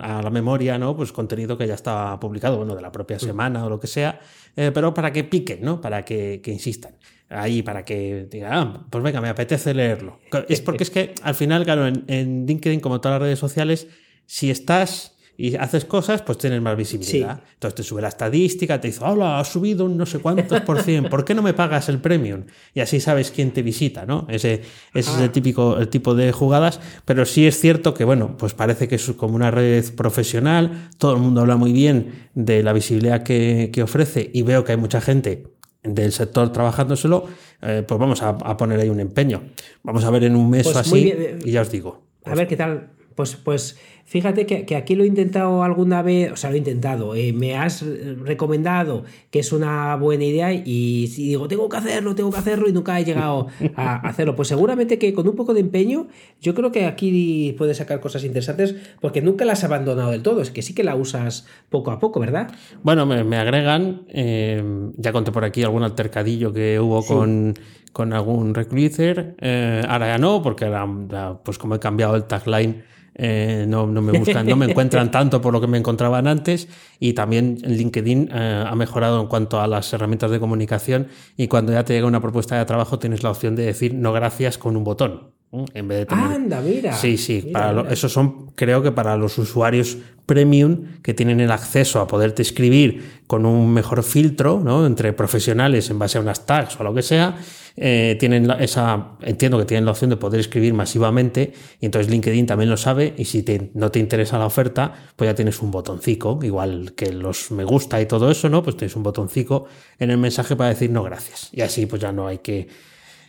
[0.00, 0.96] a la memoria ¿no?
[0.96, 3.20] pues contenido que ya estaba publicado, bueno, de la propia mm.
[3.20, 4.18] semana o lo que sea,
[4.56, 5.80] eh, pero para que piquen, ¿no?
[5.80, 6.96] Para que, insistan.
[7.28, 10.18] Ahí, para que digan, ah, pues venga, me apetece leerlo.
[10.48, 13.86] Es porque es que al final, claro, en, en LinkedIn, como todas las redes sociales,
[14.26, 17.40] si estás y haces cosas, pues tienes más visibilidad.
[17.54, 20.80] Entonces te sube la estadística, te dice, hola, ha subido un no sé cuántos por
[20.82, 22.44] cien, ¿por qué no me pagas el premium?
[22.72, 24.26] Y así sabes quién te visita, ¿no?
[24.28, 24.62] Ese,
[24.94, 28.54] ese es el, típico, el tipo de jugadas, pero sí es cierto que, bueno, pues
[28.54, 32.72] parece que es como una red profesional, todo el mundo habla muy bien de la
[32.72, 35.48] visibilidad que, ofrece y veo que hay mucha gente
[35.82, 37.26] del sector trabajándoselo,
[37.60, 39.42] eh, pues vamos a, poner ahí un empeño.
[39.82, 41.12] Vamos a ver en un mes pues o así
[41.44, 42.02] y ya os digo.
[42.24, 42.90] A ver qué tal.
[43.14, 47.14] Pues, pues Fíjate que, aquí lo he intentado alguna vez, o sea, lo he intentado,
[47.14, 47.84] eh, me has
[48.22, 52.72] recomendado que es una buena idea y, digo, tengo que hacerlo, tengo que hacerlo y
[52.72, 54.36] nunca he llegado a hacerlo.
[54.36, 56.08] Pues seguramente que con un poco de empeño,
[56.40, 60.42] yo creo que aquí puedes sacar cosas interesantes porque nunca las has abandonado del todo,
[60.42, 62.50] es que sí que la usas poco a poco, ¿verdad?
[62.82, 64.62] Bueno, me, agregan, eh,
[64.96, 67.54] ya conté por aquí algún altercadillo que hubo con
[67.94, 69.36] con algún recruiter.
[69.40, 72.82] Eh, ahora ya no, porque ahora, pues como he cambiado el tagline,
[73.16, 76.68] eh, no, no, me buscan, no me encuentran tanto por lo que me encontraban antes
[76.98, 81.72] y también LinkedIn eh, ha mejorado en cuanto a las herramientas de comunicación y cuando
[81.72, 84.76] ya te llega una propuesta de trabajo tienes la opción de decir no gracias con
[84.76, 85.32] un botón.
[85.72, 86.24] En vez de tener...
[86.24, 86.92] Anda, mira.
[86.94, 87.42] Sí, sí.
[87.46, 89.96] Mira, para lo- esos son, creo que para los usuarios
[90.26, 94.84] premium que tienen el acceso a poderte escribir con un mejor filtro, ¿no?
[94.84, 97.36] Entre profesionales en base a unas tags o lo que sea,
[97.76, 102.10] eh, tienen la- esa, entiendo que tienen la opción de poder escribir masivamente y entonces
[102.10, 105.60] LinkedIn también lo sabe y si te- no te interesa la oferta, pues ya tienes
[105.60, 108.62] un botoncito, igual que los me gusta y todo eso, ¿no?
[108.62, 109.64] Pues tienes un botoncito
[109.98, 112.68] en el mensaje para decir no gracias y así pues ya no hay que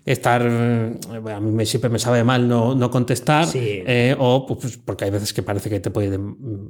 [0.05, 0.99] estar eh,
[1.33, 3.59] a mí me, siempre me sabe mal no, no contestar Sí.
[3.87, 6.19] eh, o pues, porque hay veces que parece que te puede,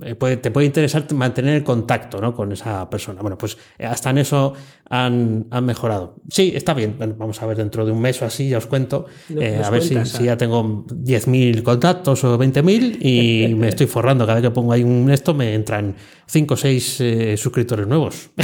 [0.03, 2.33] eh, puede- te puede interesar mantener el contacto ¿no?
[2.33, 3.21] con esa persona.
[3.21, 4.53] Bueno pues hasta en eso
[4.89, 6.15] han, han mejorado.
[6.29, 6.95] Sí está bien.
[6.97, 9.61] Bueno, vamos a ver dentro de un mes o así ya os cuento No- eh,
[9.63, 14.25] a ver si, cuentas, si ya tengo 10.000 contactos o 20.000 y me estoy forrando.
[14.25, 15.95] Cada vez que pongo ahí un esto me entran
[16.27, 17.03] 5 o 6
[17.37, 18.29] suscriptores nuevos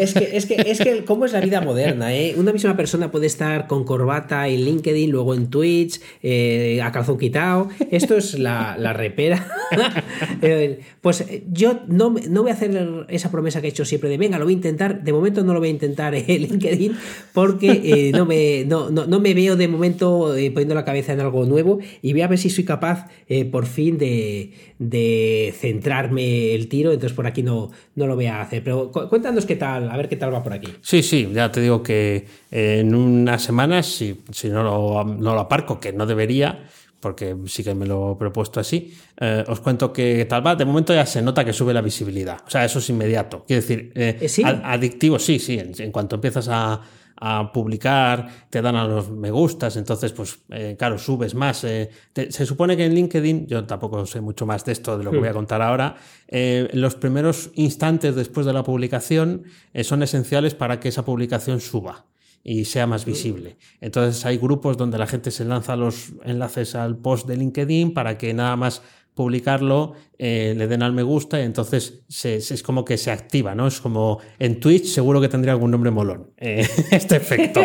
[0.00, 2.14] Es que, es que, es que, ¿cómo es la vida moderna?
[2.16, 2.34] eh?
[2.38, 7.18] Una misma persona puede estar con corbata en LinkedIn, luego en Twitch, eh, a calzón
[7.18, 7.68] quitado.
[7.90, 9.46] Esto es la, la repera.
[10.42, 14.08] Eh, pues eh, yo no, no voy a hacer esa promesa que he hecho siempre
[14.08, 15.02] de venga, lo voy a intentar.
[15.02, 16.92] De momento no lo voy a intentar en LinkedIn
[17.34, 21.12] porque eh, no, me, no, no- no me veo de momento eh, poniendo la cabeza
[21.12, 25.52] en algo nuevo y voy a ver si soy capaz eh, por fin de, de
[25.58, 26.92] centrarme el tiro.
[26.92, 28.62] Entonces por aquí no, no lo voy a hacer.
[28.62, 30.68] Pero cu- cuéntanos qué tal, a ver qué tal va por aquí.
[30.82, 35.34] Sí, sí, ya te digo que eh, en unas semanas, si, si no, lo, no
[35.34, 36.64] lo aparco, que no debería,
[37.00, 40.54] porque sí que me lo he propuesto así, eh, os cuento que tal va.
[40.54, 42.38] De momento ya se nota que sube la visibilidad.
[42.46, 43.44] O sea, eso es inmediato.
[43.46, 45.58] Quiero decir, eh, Eh, adictivo, sí, sí.
[45.58, 46.80] En, en cuanto empiezas a,
[47.18, 51.64] a publicar, te dan a los me gustas, entonces, pues, eh, claro, subes más.
[51.64, 55.04] eh, te- se supone que en LinkedIn, yo tampoco sé mucho más de esto, de
[55.04, 55.96] lo que voy a contar ahora,
[56.28, 59.44] eh, los primeros instantes después de la publicación
[59.82, 62.04] son esenciales para que esa publicación suba
[62.44, 63.56] y sea más visible.
[63.80, 68.16] Entonces hay grupos donde la gente se lanza los enlaces al post de LinkedIn para
[68.18, 68.82] que nada más
[69.16, 73.10] publicarlo eh, le den al me gusta y entonces se- se- es como que se
[73.10, 73.66] activa, ¿no?
[73.66, 76.30] Es como en Twitch seguro que tendría algún nombre molón.
[76.38, 77.60] eh, este efecto.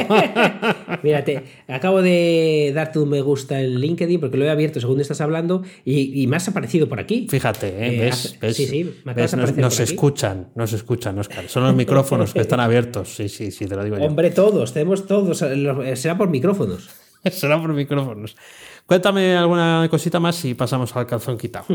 [1.04, 5.22] Mírate, acabo de darte un me gusta en LinkedIn porque lo he abierto según estás
[5.22, 7.28] hablando y, y me has aparecido por aquí.
[7.30, 7.96] Fíjate, ¿eh?
[7.96, 8.14] Eh, ¿Ves?
[8.14, 8.56] hace- ¿Ves?
[8.58, 9.36] sí, sí, me ¿Ves?
[9.36, 11.48] Nos, nos por escuchan, nos escuchan, Oscar.
[11.48, 13.16] Son los micrófonos que están abiertos.
[13.16, 14.04] Sí, sí, sí, te lo digo yo.
[14.06, 15.38] Hombre, todos, tenemos todos.
[15.96, 16.90] Será por micrófonos.
[17.32, 18.36] Será por micrófonos.
[18.86, 21.68] Cuéntame alguna cosita más y pasamos al calzón quitado.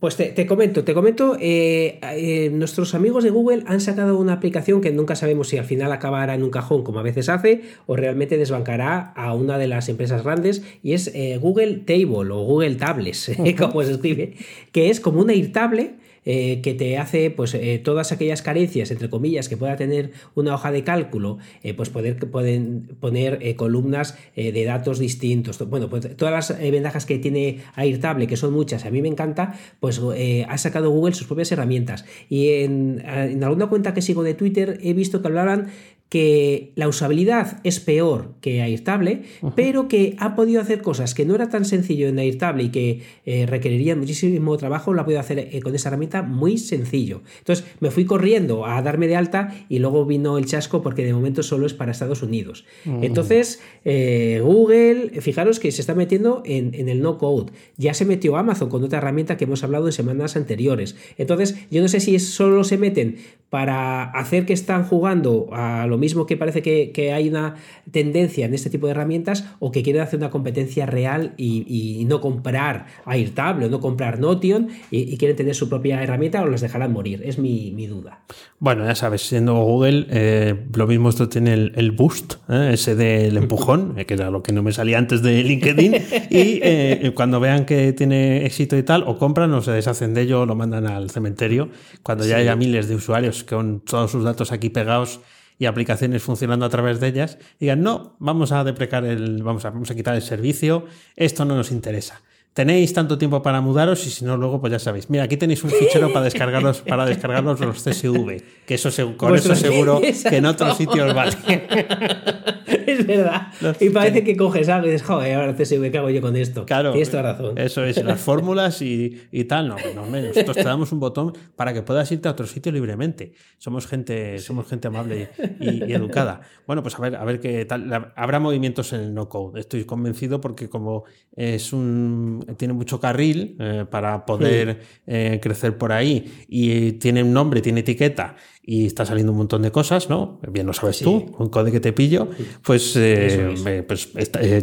[0.00, 4.34] Pues te, te comento, te comento, eh, eh, nuestros amigos de Google han sacado una
[4.34, 7.62] aplicación que nunca sabemos si al final acabará en un cajón como a veces hace
[7.86, 12.44] o realmente desbancará a una de las empresas grandes y es eh, Google Table o
[12.44, 14.34] Google Tables, como se escribe,
[14.72, 15.94] que es como una Airtable
[16.26, 20.54] eh, que te hace pues eh, todas aquellas carencias entre comillas que pueda tener una
[20.54, 25.58] hoja de cálculo eh, pues poder pueden poner columnas de datos distintos.
[25.68, 29.54] Bueno pues todas las ventajas que tiene Airtable que son muchas a mí me encanta
[29.80, 30.00] pues
[30.48, 32.04] ha sacado Google sus propias herramientas.
[32.28, 35.68] Y en, en alguna cuenta que sigo de Twitter he visto que hablaban
[36.14, 39.22] que la usabilidad es peor que Airtable,
[39.56, 43.02] pero que ha podido hacer cosas que no era tan sencillo en Airtable y que
[43.26, 47.22] eh, requerirían muchísimo trabajo, lo ha podido hacer eh, con esa herramienta muy sencillo.
[47.40, 51.12] Entonces me fui corriendo a darme de alta y luego vino el chasco porque de
[51.12, 52.64] momento solo es para Estados Unidos.
[52.84, 57.50] Entonces eh, Google, fijaros que se está metiendo en, en el no code.
[57.76, 60.94] Ya se metió Amazon con otra herramienta que hemos hablado en semanas anteriores.
[61.18, 63.16] Entonces yo no sé si solo se meten
[63.50, 67.56] para hacer que están jugando a lo mismo que parece que, que hay una
[67.90, 72.04] tendencia en este tipo de herramientas o que quieren hacer una competencia real y, y
[72.04, 76.46] no comprar Airtable o no comprar Notion y, y quieren tener su propia herramienta o
[76.46, 77.22] las dejarán morir.
[77.24, 78.20] Es mi, mi duda.
[78.58, 82.70] Bueno, ya sabes, siendo Google, eh, lo mismo esto tiene el, el boost, ¿eh?
[82.72, 85.94] ese del empujón, eh, que era lo que no me salía antes de LinkedIn,
[86.30, 90.22] y eh, cuando vean que tiene éxito y tal, o compran o se deshacen de
[90.22, 91.68] ello o lo mandan al cementerio,
[92.02, 95.20] cuando ya haya miles de usuarios con todos sus datos aquí pegados
[95.58, 99.70] y aplicaciones funcionando a través de ellas, digan, no, vamos a deprecar el, vamos a,
[99.70, 100.86] vamos a quitar el servicio,
[101.16, 102.22] esto no nos interesa.
[102.54, 105.10] Tenéis tanto tiempo para mudaros y si no, luego, pues ya sabéis.
[105.10, 109.56] Mira, aquí tenéis un fichero para descargarlos, para descargarlos los CSV, que eso con eso
[109.56, 111.32] seguro que en otros sitios vale.
[112.86, 113.48] es verdad.
[113.80, 116.64] Y parece que coges algo y dices, joder, ahora CSV, ¿qué hago yo con esto?
[116.64, 116.92] Claro.
[116.92, 117.58] Tienes toda razón.
[117.58, 119.66] Eso es, las fórmulas y, y tal.
[119.66, 122.70] No, no, hombre, nosotros te damos un botón para que puedas irte a otro sitio
[122.70, 123.32] libremente.
[123.58, 126.42] Somos gente, somos gente amable y, y educada.
[126.68, 128.12] Bueno, pues a ver, a ver qué tal.
[128.14, 129.58] Habrá movimientos en el no code.
[129.58, 131.02] Estoy convencido porque como
[131.34, 137.32] es un tiene mucho carril eh, para poder eh, crecer por ahí y tiene un
[137.32, 140.40] nombre, tiene etiqueta y está saliendo un montón de cosas, ¿no?
[140.48, 142.28] Bien lo sabes tú, un code que te pillo,
[142.62, 144.10] pues pues, eh, pues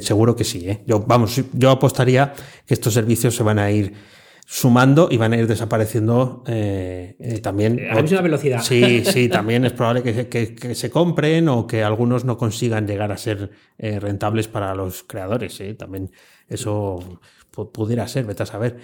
[0.01, 0.67] seguro que sí.
[0.85, 2.33] Yo, vamos, yo apostaría
[2.65, 3.93] que estos servicios se van a ir
[4.45, 6.43] sumando y van a ir desapareciendo
[7.41, 7.79] también.
[7.89, 8.61] A la misma velocidad.
[8.61, 13.17] Sí, sí, también es probable que, se compren o que algunos no consigan llegar a
[13.17, 15.61] ser rentables para los creadores.
[15.77, 16.11] También
[16.49, 17.19] eso
[17.51, 18.79] pudiera ser, vete a saber.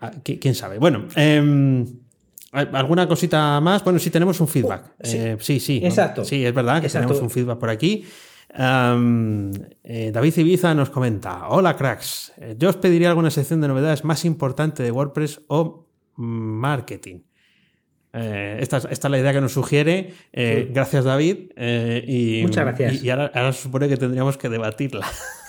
[0.00, 0.78] Ah, ¿Quién sabe?
[0.78, 1.84] Bueno, em,
[2.52, 3.82] ¿alguna cosita más?
[3.82, 4.92] Bueno, sí tenemos un feedback.
[5.02, 6.24] sí, sí, sí, Exacto.
[6.24, 8.04] Sí, es verdad que tenemos un feedback por aquí.
[8.56, 12.32] Eh, David Ibiza nos comenta: Hola, cracks.
[12.38, 17.20] Eh, yo os pediría alguna sección de novedades más importante de WordPress o marketing.
[18.12, 20.14] Eh, esta, es la idea que nos sugiere.
[20.32, 21.50] Gracias, David.
[22.06, 23.02] y, Muchas gracias.
[23.02, 25.06] Y, ahora, ahora, se supone que tendríamos que debatirla.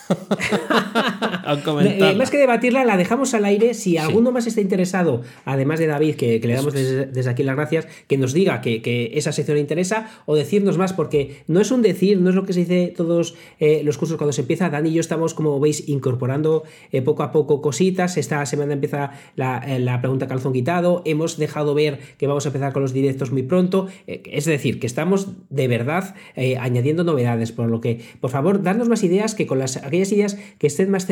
[1.46, 3.74] más que debatirla, la dejamos al aire.
[3.74, 7.88] Si alguno más está interesado, además de David, que, le damos desde, aquí las gracias,
[8.08, 11.82] que nos diga que, esa sección le interesa o decirnos más, porque no es un
[11.82, 14.70] decir, no es lo que se dice todos eh, los cursos cuando se empieza.
[14.70, 18.18] Dani y yo estamos, como veis, incorporando eh, poco a poco cositas.
[18.18, 21.02] Esta semana empieza la, eh, la, pregunta calzón quitado.
[21.06, 23.88] Hemos dejado ver que vamos a empezar con los directos muy pronto.
[24.08, 26.16] es decir, que estamos de verdad
[26.60, 30.38] añadiendo novedades, por lo que, por favor, darnos más ideas que con las aquellas ideas
[30.58, 31.08] que estén más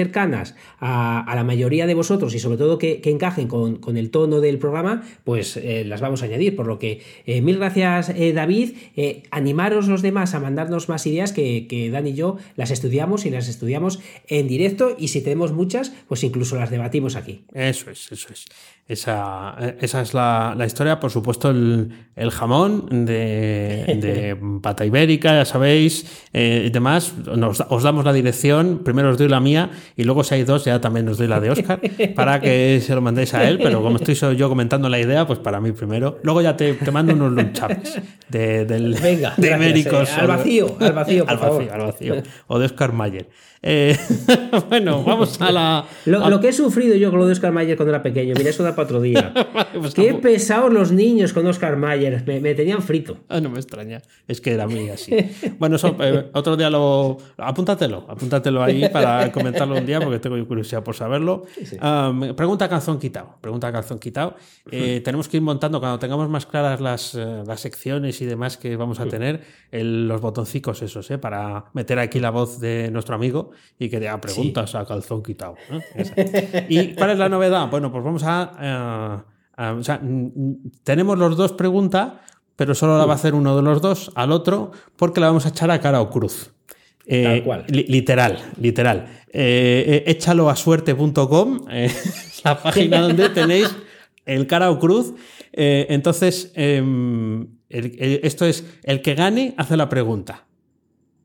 [0.80, 5.04] a, la mayoría de vosotros y sobre todo que, encajen con, el tono del programa,
[5.24, 6.56] pues eh, las vamos a añadir.
[6.56, 8.72] Por lo que eh, mil gracias eh, David,
[9.32, 13.48] animaros los demás a mandarnos más ideas que Dan y yo las estudiamos y las
[13.48, 17.46] estudiamos en directo y si tenemos muchas, pues incluso las debatimos aquí.
[17.54, 18.46] Eso es, eso es.
[18.86, 21.00] Esa, esa es la, historia.
[21.00, 27.14] Por supuesto, el, jamón de, pata ibérica, ya sabéis, y demás.
[27.70, 28.82] os damos la dirección.
[28.84, 31.40] Primero os doy la mía y luego, si hay dos, ya también os doy la
[31.40, 31.80] de Oscar
[32.16, 33.60] para que se lo mandéis a él.
[33.62, 36.20] Pero como estoy yo comentando la idea, pues para mí primero.
[36.24, 40.10] Luego ya te, mando unos lunchables de, del, Venga, de ibéricos.
[40.10, 41.68] Eh, al vacío, al vacío, por favor.
[41.72, 42.16] al vacío.
[42.48, 43.28] O de Oscar Mayer.
[43.66, 43.98] Eh,
[44.70, 45.86] bueno, vamos a la.
[46.06, 48.62] Lo, que he sufrido yo con lo de Oscar Mayer cuando era pequeño, mira, eso
[48.62, 49.34] da para otro día.
[49.80, 53.18] pues Qué pesados los niños con Oscar Mayer, me, tenían frito.
[53.30, 55.16] Ah, no me extraña, es que era muy así.
[55.60, 57.18] bueno, eh, otro día lo.
[57.38, 61.46] Apúntatelo, apúntatelo ahí para comentarlo un día porque tengo curiosidad por saberlo.
[62.36, 63.38] pregunta calzón quitado.
[63.42, 64.36] Pregunta calzón quitado.
[64.72, 68.76] Eh, tenemos que ir montando cuando tengamos más claras las, las secciones y demás que
[68.76, 73.90] vamos a tener, los botoncicos esos, para meter aquí la voz de nuestro amigo y
[73.90, 75.56] que te haga preguntas a calzón quitado.
[76.70, 77.70] ¿Y cuál es la novedad?
[77.70, 78.52] Bueno, pues vamos a...
[78.64, 80.02] o sea,
[80.84, 82.14] tenemos los dos preguntas,
[82.56, 85.46] pero solo la va a hacer uno de los dos al otro porque la vamos
[85.46, 86.52] a echar a cara o cruz.
[87.06, 87.66] Eh, Tal cual.
[87.68, 89.08] literal, literal.
[89.32, 91.92] Eh, eh échalo a suerte.com, eh,
[92.44, 93.76] la página donde tenéis
[94.26, 95.14] el cara o cruz.
[95.52, 100.46] entonces, em, esto es el que gane hace la pregunta.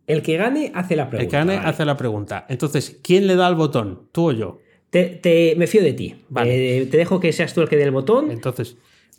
[0.07, 1.23] El que gane hace la pregunta.
[1.23, 2.47] El que gane hace la pregunta.
[2.49, 4.09] Entonces, ¿quién le da el botón?
[4.11, 4.59] ¿Tú o yo?
[4.91, 6.17] Te, me fío de ti.
[6.29, 6.79] Vale.
[6.79, 8.31] Eh, te dejo que seas tú el que dé el botón.
[8.31, 8.77] Entonces,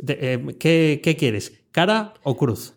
[0.07, 1.61] eh, ¿qué, quieres?
[1.71, 2.73] ¿Cara o cruz?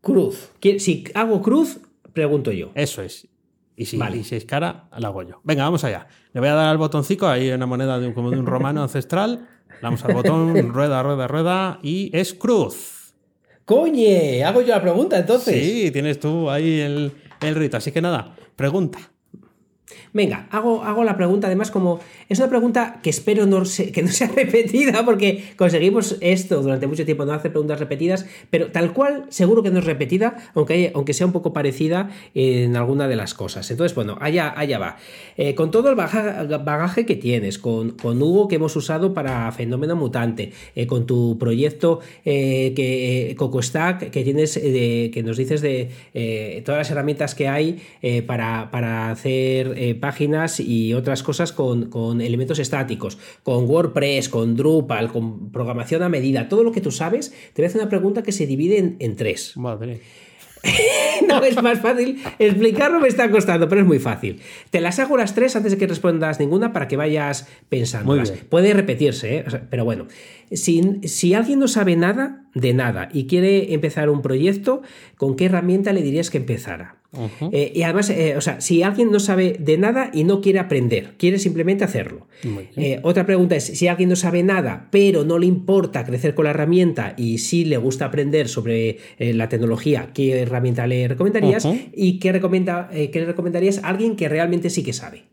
[0.00, 0.50] Cruz.
[0.78, 1.80] Si hago cruz,
[2.12, 2.70] pregunto yo.
[2.74, 3.28] Eso es.
[3.76, 5.40] Y si, si es cara, la hago yo.
[5.42, 6.06] Venga, vamos allá.
[6.32, 8.82] Le voy a dar al botoncito, ahí una moneda de un, como de un romano
[8.82, 9.48] ancestral.
[9.68, 13.14] Le damos al botón, rueda, rueda, rueda, y es cruz.
[13.64, 15.54] Coñe, hago yo la pregunta entonces.
[15.54, 17.76] Sí, tienes tú ahí el, el rito.
[17.76, 18.98] Así que nada, pregunta.
[20.14, 21.98] Venga, hago, hago la pregunta, además, como
[22.28, 27.04] es una pregunta que espero no que no sea repetida, porque conseguimos esto durante mucho
[27.04, 31.14] tiempo, no hacer preguntas repetidas, pero tal cual seguro que no es repetida, aunque, aunque
[31.14, 33.68] sea un poco parecida en alguna de las cosas.
[33.72, 34.98] Entonces, bueno, allá, allá va.
[35.36, 39.96] Eh, con todo el bagaje, que tienes, con, con, Hugo que hemos usado para Fenómeno
[39.96, 46.62] Mutante, eh, con tu proyecto eh, que Coco Stack, que tienes, que nos dices de
[46.64, 47.82] todas las herramientas que hay
[48.28, 55.50] para, para hacer páginas y otras cosas con, elementos estáticos, con WordPress, con Drupal, con
[55.50, 58.30] programación a medida, todo lo que tú sabes, te voy a hacer una pregunta que
[58.30, 59.56] se divide en, en tres.
[59.56, 60.02] Madre.
[61.26, 62.22] no es más fácil.
[62.38, 64.42] Explicarlo me está costando, pero es muy fácil.
[64.68, 68.22] Te las hago las tres antes de que respondas ninguna para que vayas pensando.
[68.50, 69.44] Puede repetirse, ¿eh?
[69.70, 70.06] pero bueno.
[70.52, 74.82] Si, si alguien no sabe nada de nada y quiere empezar un proyecto,
[75.16, 76.96] ¿con qué herramienta le dirías que empezara?
[77.52, 80.58] Eh, y además, eh, o sea, si alguien no sabe de nada y no quiere
[80.58, 82.26] aprender, quiere simplemente hacerlo.
[82.76, 86.44] Eh, otra pregunta es, si alguien no sabe nada, pero no le importa crecer con
[86.44, 91.68] la herramienta y sí le gusta aprender sobre la tecnología, ¿qué herramienta le recomendarías?
[91.94, 95.24] ¿Y qué, recomienda, qué le recomendarías a alguien que realmente sí que sabe?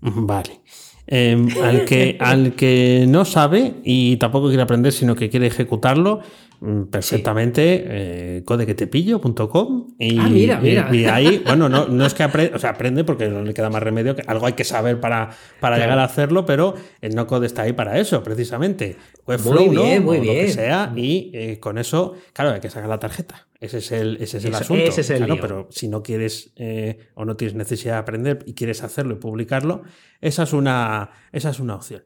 [0.00, 0.60] Vale.
[1.06, 6.20] Em, al, que, al que no sabe y tampoco quiere aprender, sino que quiere ejecutarlo,
[6.60, 10.88] mm, perfectamente eh, codequetepillo.com y, Ah, mira, mira.
[10.92, 13.54] y- y ahí, bueno, no, no es que aprende, o sea, aprende porque no le
[13.54, 15.30] queda más remedio, que algo hay que saber para,
[15.60, 15.82] para Claro.
[15.90, 18.96] llegar a hacerlo, pero el no code está ahí para eso, precisamente.
[19.26, 20.06] Webflow, Muy bien, ¿no?
[20.10, 23.46] muy O lo que sea, y eh, con eso, claro, hay que sacar la tarjeta.
[23.60, 24.82] Ese es el, ese es el Eso- asunto.
[24.84, 25.42] ese es el Claro, lío.
[25.42, 29.16] pero si no quieres eh, o no tienes necesidad de aprender y quieres hacerlo y
[29.18, 29.82] publicarlo,
[30.22, 32.02] esa es una, esa es una opción.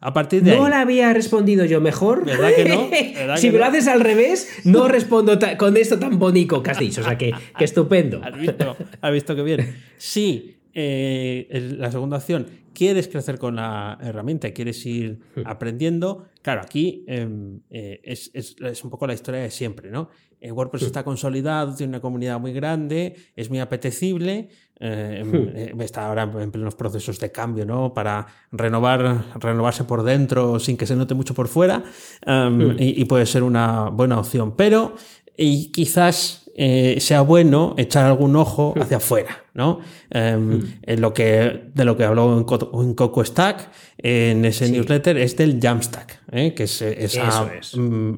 [0.00, 2.24] A partir de No ahí, la había respondido yo mejor.
[2.24, 2.88] ¿Verdad que no?
[3.14, 6.70] ¿Verdad si que me lo haces al revés, no respondo con esto tan bonito que
[6.70, 7.00] has dicho.
[7.00, 8.20] O sea, que, que estupendo.
[8.22, 8.76] ¿Has visto?
[9.00, 9.74] ¿Has visto que bien?
[9.96, 16.26] Sí, eh, la segunda opción, quieres crecer con la herramienta, quieres ir aprendiendo.
[16.42, 20.10] Claro, aquí em, eh, es, es- es un poco la historia de siempre, ¿no?
[20.38, 24.50] Eh, WordPress está consolidado, tiene una comunidad muy grande, es muy apetecible.
[24.80, 27.94] Eh, em, eh, está ahora en plenos procesos de cambio, ¿no?
[27.94, 31.82] Para renovar, renovarse por dentro sin que se note mucho por fuera.
[32.26, 34.54] em, y, y puede ser una buena opción.
[34.56, 34.94] Pero
[35.36, 39.80] y quizás eh, sea bueno echar algún ojo hacia afuera, ¿no?
[40.08, 43.68] Em, en lo que, de lo que habló en, Co- en Coco Stack,
[43.98, 46.54] en ese newsletter, es del Jamstack, ¿eh?
[46.54, 47.76] que es esa es.
[47.76, 48.14] mm,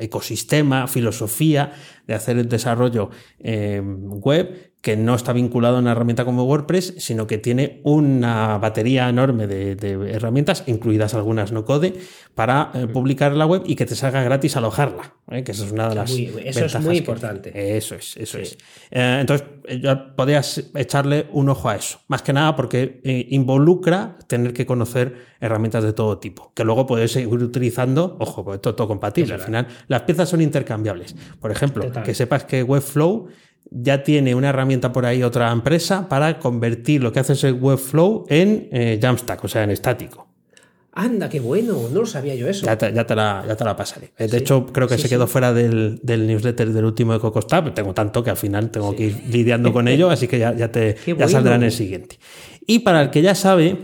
[0.00, 1.72] ecosistema, filosofía
[2.06, 3.08] de hacer el desarrollo
[4.22, 9.08] web que no está vinculado a una herramienta como WordPress, sino que tiene una batería
[9.08, 11.94] enorme de, de herramientas, incluidas algunas no code,
[12.34, 15.14] para eh, publicar la web y que te salga gratis alojarla.
[15.30, 15.44] ¿eh?
[15.44, 16.10] Que esa es una de las.
[16.10, 17.76] Muy- eso es muy importante.
[17.76, 18.58] Eso es, eso es.
[18.90, 19.46] Eh, entonces,
[19.80, 22.00] ya podías echarle un ojo a eso.
[22.08, 27.12] Más que nada porque involucra tener que conocer herramientas de todo tipo, que luego puedes
[27.12, 29.34] seguir utilizando, ojo, pues todo, todo compatible.
[29.34, 31.14] Al final, las piezas son intercambiables.
[31.40, 32.02] Por ejemplo, Total.
[32.02, 33.28] que sepas que Webflow
[33.70, 38.26] ya tiene una herramienta por ahí, otra empresa, para convertir lo que hace ese Webflow
[38.28, 40.28] en eh, Jamstack, o sea, en estático.
[40.94, 41.88] Anda, qué bueno.
[41.90, 42.66] No lo sabía yo eso.
[42.66, 44.12] Ya te, ya te la, ya te la pasaré.
[44.18, 47.18] Eh, De hecho, creo que Sí, se quedó fuera del, del newsletter del último de
[47.18, 47.72] Cocostab.
[47.72, 50.70] Tengo tanto que al final tengo que ir lidiando con ello, así que ya, ya,
[50.70, 51.28] te, bueno.
[51.28, 52.18] saldrá en el siguiente.
[52.66, 53.78] Y para el que ya sabe,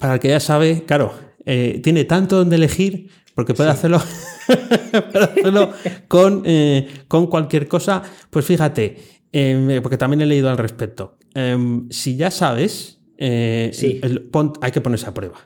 [0.00, 1.14] para el que ya sabe, claro,
[1.46, 4.02] eh, tiene tanto donde elegir, porque puede hacerlo,
[5.12, 5.72] puede hacerlo
[6.08, 8.02] con, eh, con cualquier cosa.
[8.30, 8.96] Pues fíjate,
[9.32, 11.18] eh, porque también he leído al respecto.
[11.34, 14.00] Em, si ya sabes, eh, Sí.
[14.02, 15.38] el- pon- hay que ponerse a prueba.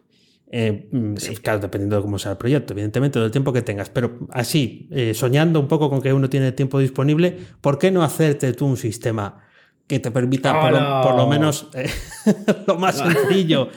[0.51, 3.91] Eh, mm, Claro, dependiendo de cómo sea el proyecto, evidentemente, del tiempo que tengas.
[3.91, 8.03] Pero así, eh, soñando un poco con que uno tiene tiempo disponible, ¿por qué no
[8.03, 9.45] hacerte tú un sistema
[9.87, 11.89] que te permita, por, lo, lo menos, eh,
[12.67, 13.69] lo más sencillo,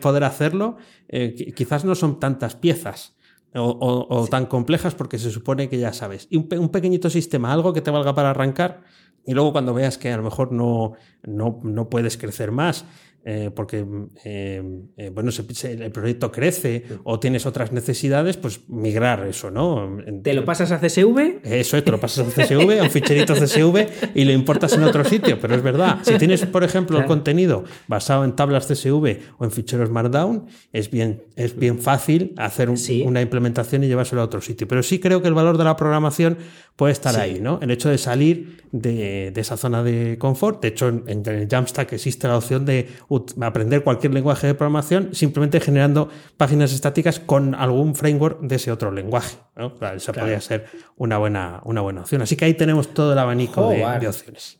[0.00, 0.76] poder hacerlo?
[1.08, 3.14] Qui- quizás no son tantas piezas.
[3.56, 6.26] O, o- o tan complejas porque se supone que ya sabes.
[6.30, 8.82] Y un, un pequeñito sistema, algo que te valga para arrancar,
[9.26, 10.92] y luego cuando veas que a lo mejor no,
[11.22, 12.84] no, no puedes crecer más,
[13.24, 13.84] eh, porque
[14.24, 14.62] eh,
[14.96, 19.98] eh, bueno, se- se- el proyecto crece o tienes otras necesidades, pues migrar eso, ¿no?
[20.22, 21.40] ¿Te lo pasas a CSV?
[21.44, 24.84] eso es, te lo pasas a CSV, a un ficherito CSV y lo importas en
[24.84, 25.98] otro sitio, pero es verdad.
[26.02, 30.90] Si tienes, por ejemplo, el contenido basado en tablas CSV o en ficheros Markdown, es
[30.90, 33.02] bien, es bien fácil hacer un- Sí.
[33.06, 34.68] una implementación y llevárselo a otro sitio.
[34.68, 36.36] Pero sí creo que el valor de la programación
[36.76, 37.20] puede estar Sí.
[37.20, 37.58] ahí, ¿no?
[37.62, 40.60] El hecho de salir de, de esa zona de confort.
[40.60, 42.88] De hecho, en, en el Jamstack existe la opción de
[43.40, 48.90] aprender cualquier lenguaje de programación simplemente generando páginas estáticas con algún framework de ese otro
[48.90, 49.36] lenguaje.
[49.56, 49.74] ¿no?
[49.76, 52.22] Claro, Esa podría ser una buena, una buena opción.
[52.22, 54.00] Así que ahí tenemos todo el abanico de, Joder.
[54.00, 54.58] de opciones.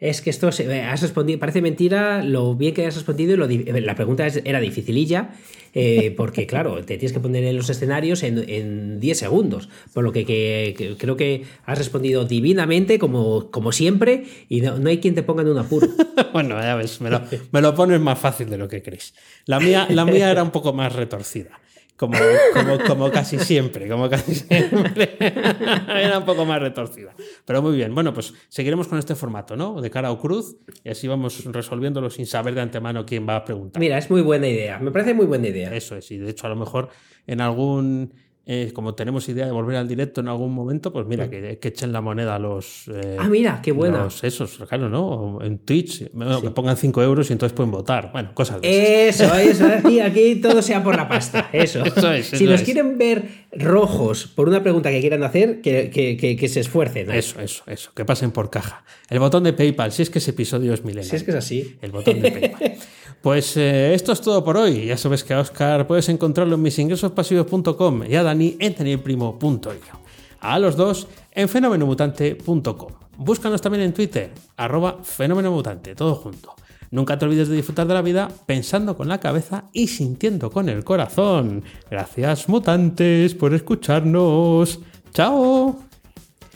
[0.00, 3.46] Es que esto se- has respondido, parece mentira lo bien que has respondido y lo
[3.80, 5.30] la pregunta es- era dificililla,
[5.74, 10.04] eh, porque claro, te tienes que poner en los escenarios en, en 10 segundos, por
[10.04, 15.14] lo que, creo que has respondido divinamente, como, como siempre, y no, no hay quien
[15.14, 15.88] te ponga en un apuro.
[16.32, 19.14] bueno, ya ves, me lo, me lo pones más fácil de lo que crees.
[19.46, 21.58] La mía, la mía era un poco más retorcida.
[21.96, 22.18] Como,
[22.52, 25.16] como, como casi siempre, como casi siempre.
[25.20, 27.14] Era un poco más retorcida.
[27.44, 27.94] Pero muy bien.
[27.94, 29.80] Bueno, pues seguiremos con este formato, ¿no?
[29.80, 30.56] De cara o cruz.
[30.82, 33.78] Y así vamos resolviéndolo sin saber de antemano quién va a preguntar.
[33.78, 35.74] Mira, es muy buena idea, me parece muy buena idea.
[35.74, 36.10] Eso es.
[36.10, 36.88] Y de hecho, a lo mejor
[37.26, 38.14] en algún.
[38.44, 41.68] Eh, como tenemos idea de volver al directo en algún momento, pues mira, que, que
[41.68, 42.88] echen la moneda a los.
[42.88, 44.04] eh, Ah, mira, qué buena.
[44.04, 45.38] los esos, claro, ¿no?
[45.42, 48.10] En Twitch, bueno, que pongan 5 euros y entonces pueden votar.
[48.12, 49.38] Bueno, cosas de esas.
[49.38, 51.84] Eso, eso, aquí, aquí todo sea por la pasta, eso.
[51.96, 52.62] Eso es, si eso nos es.
[52.64, 53.22] quieren ver
[53.52, 57.10] rojos por una pregunta que quieran hacer, que, que- que- que se esfuercen.
[57.12, 58.84] Eso, eso, eso, que pasen por caja.
[59.08, 61.08] El botón de PayPal, si es que ese episodio es milenario.
[61.10, 61.76] Si es que es así.
[61.82, 62.72] El botón de PayPal.
[63.22, 64.86] Pues eh, esto es todo por hoy.
[64.86, 70.02] Ya sabes que a Oscar puedes encontrarlo en misingresospasivos.com y a Dani en tenilprimo.io.
[70.40, 72.92] A los dos en fenomenomutante.com.
[73.16, 76.54] Búscanos también en Twitter, arroba fenomenomutante, todo junto.
[76.90, 80.68] Nunca te olvides de disfrutar de la vida pensando con la cabeza y sintiendo con
[80.68, 81.62] el corazón.
[81.90, 84.80] Gracias mutantes por escucharnos.
[85.12, 85.78] Chao.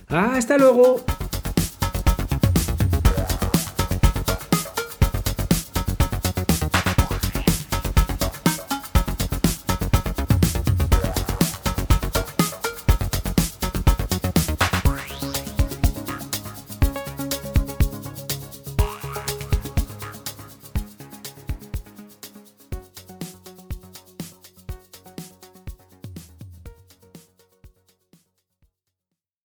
[0.09, 1.05] Hasta luego.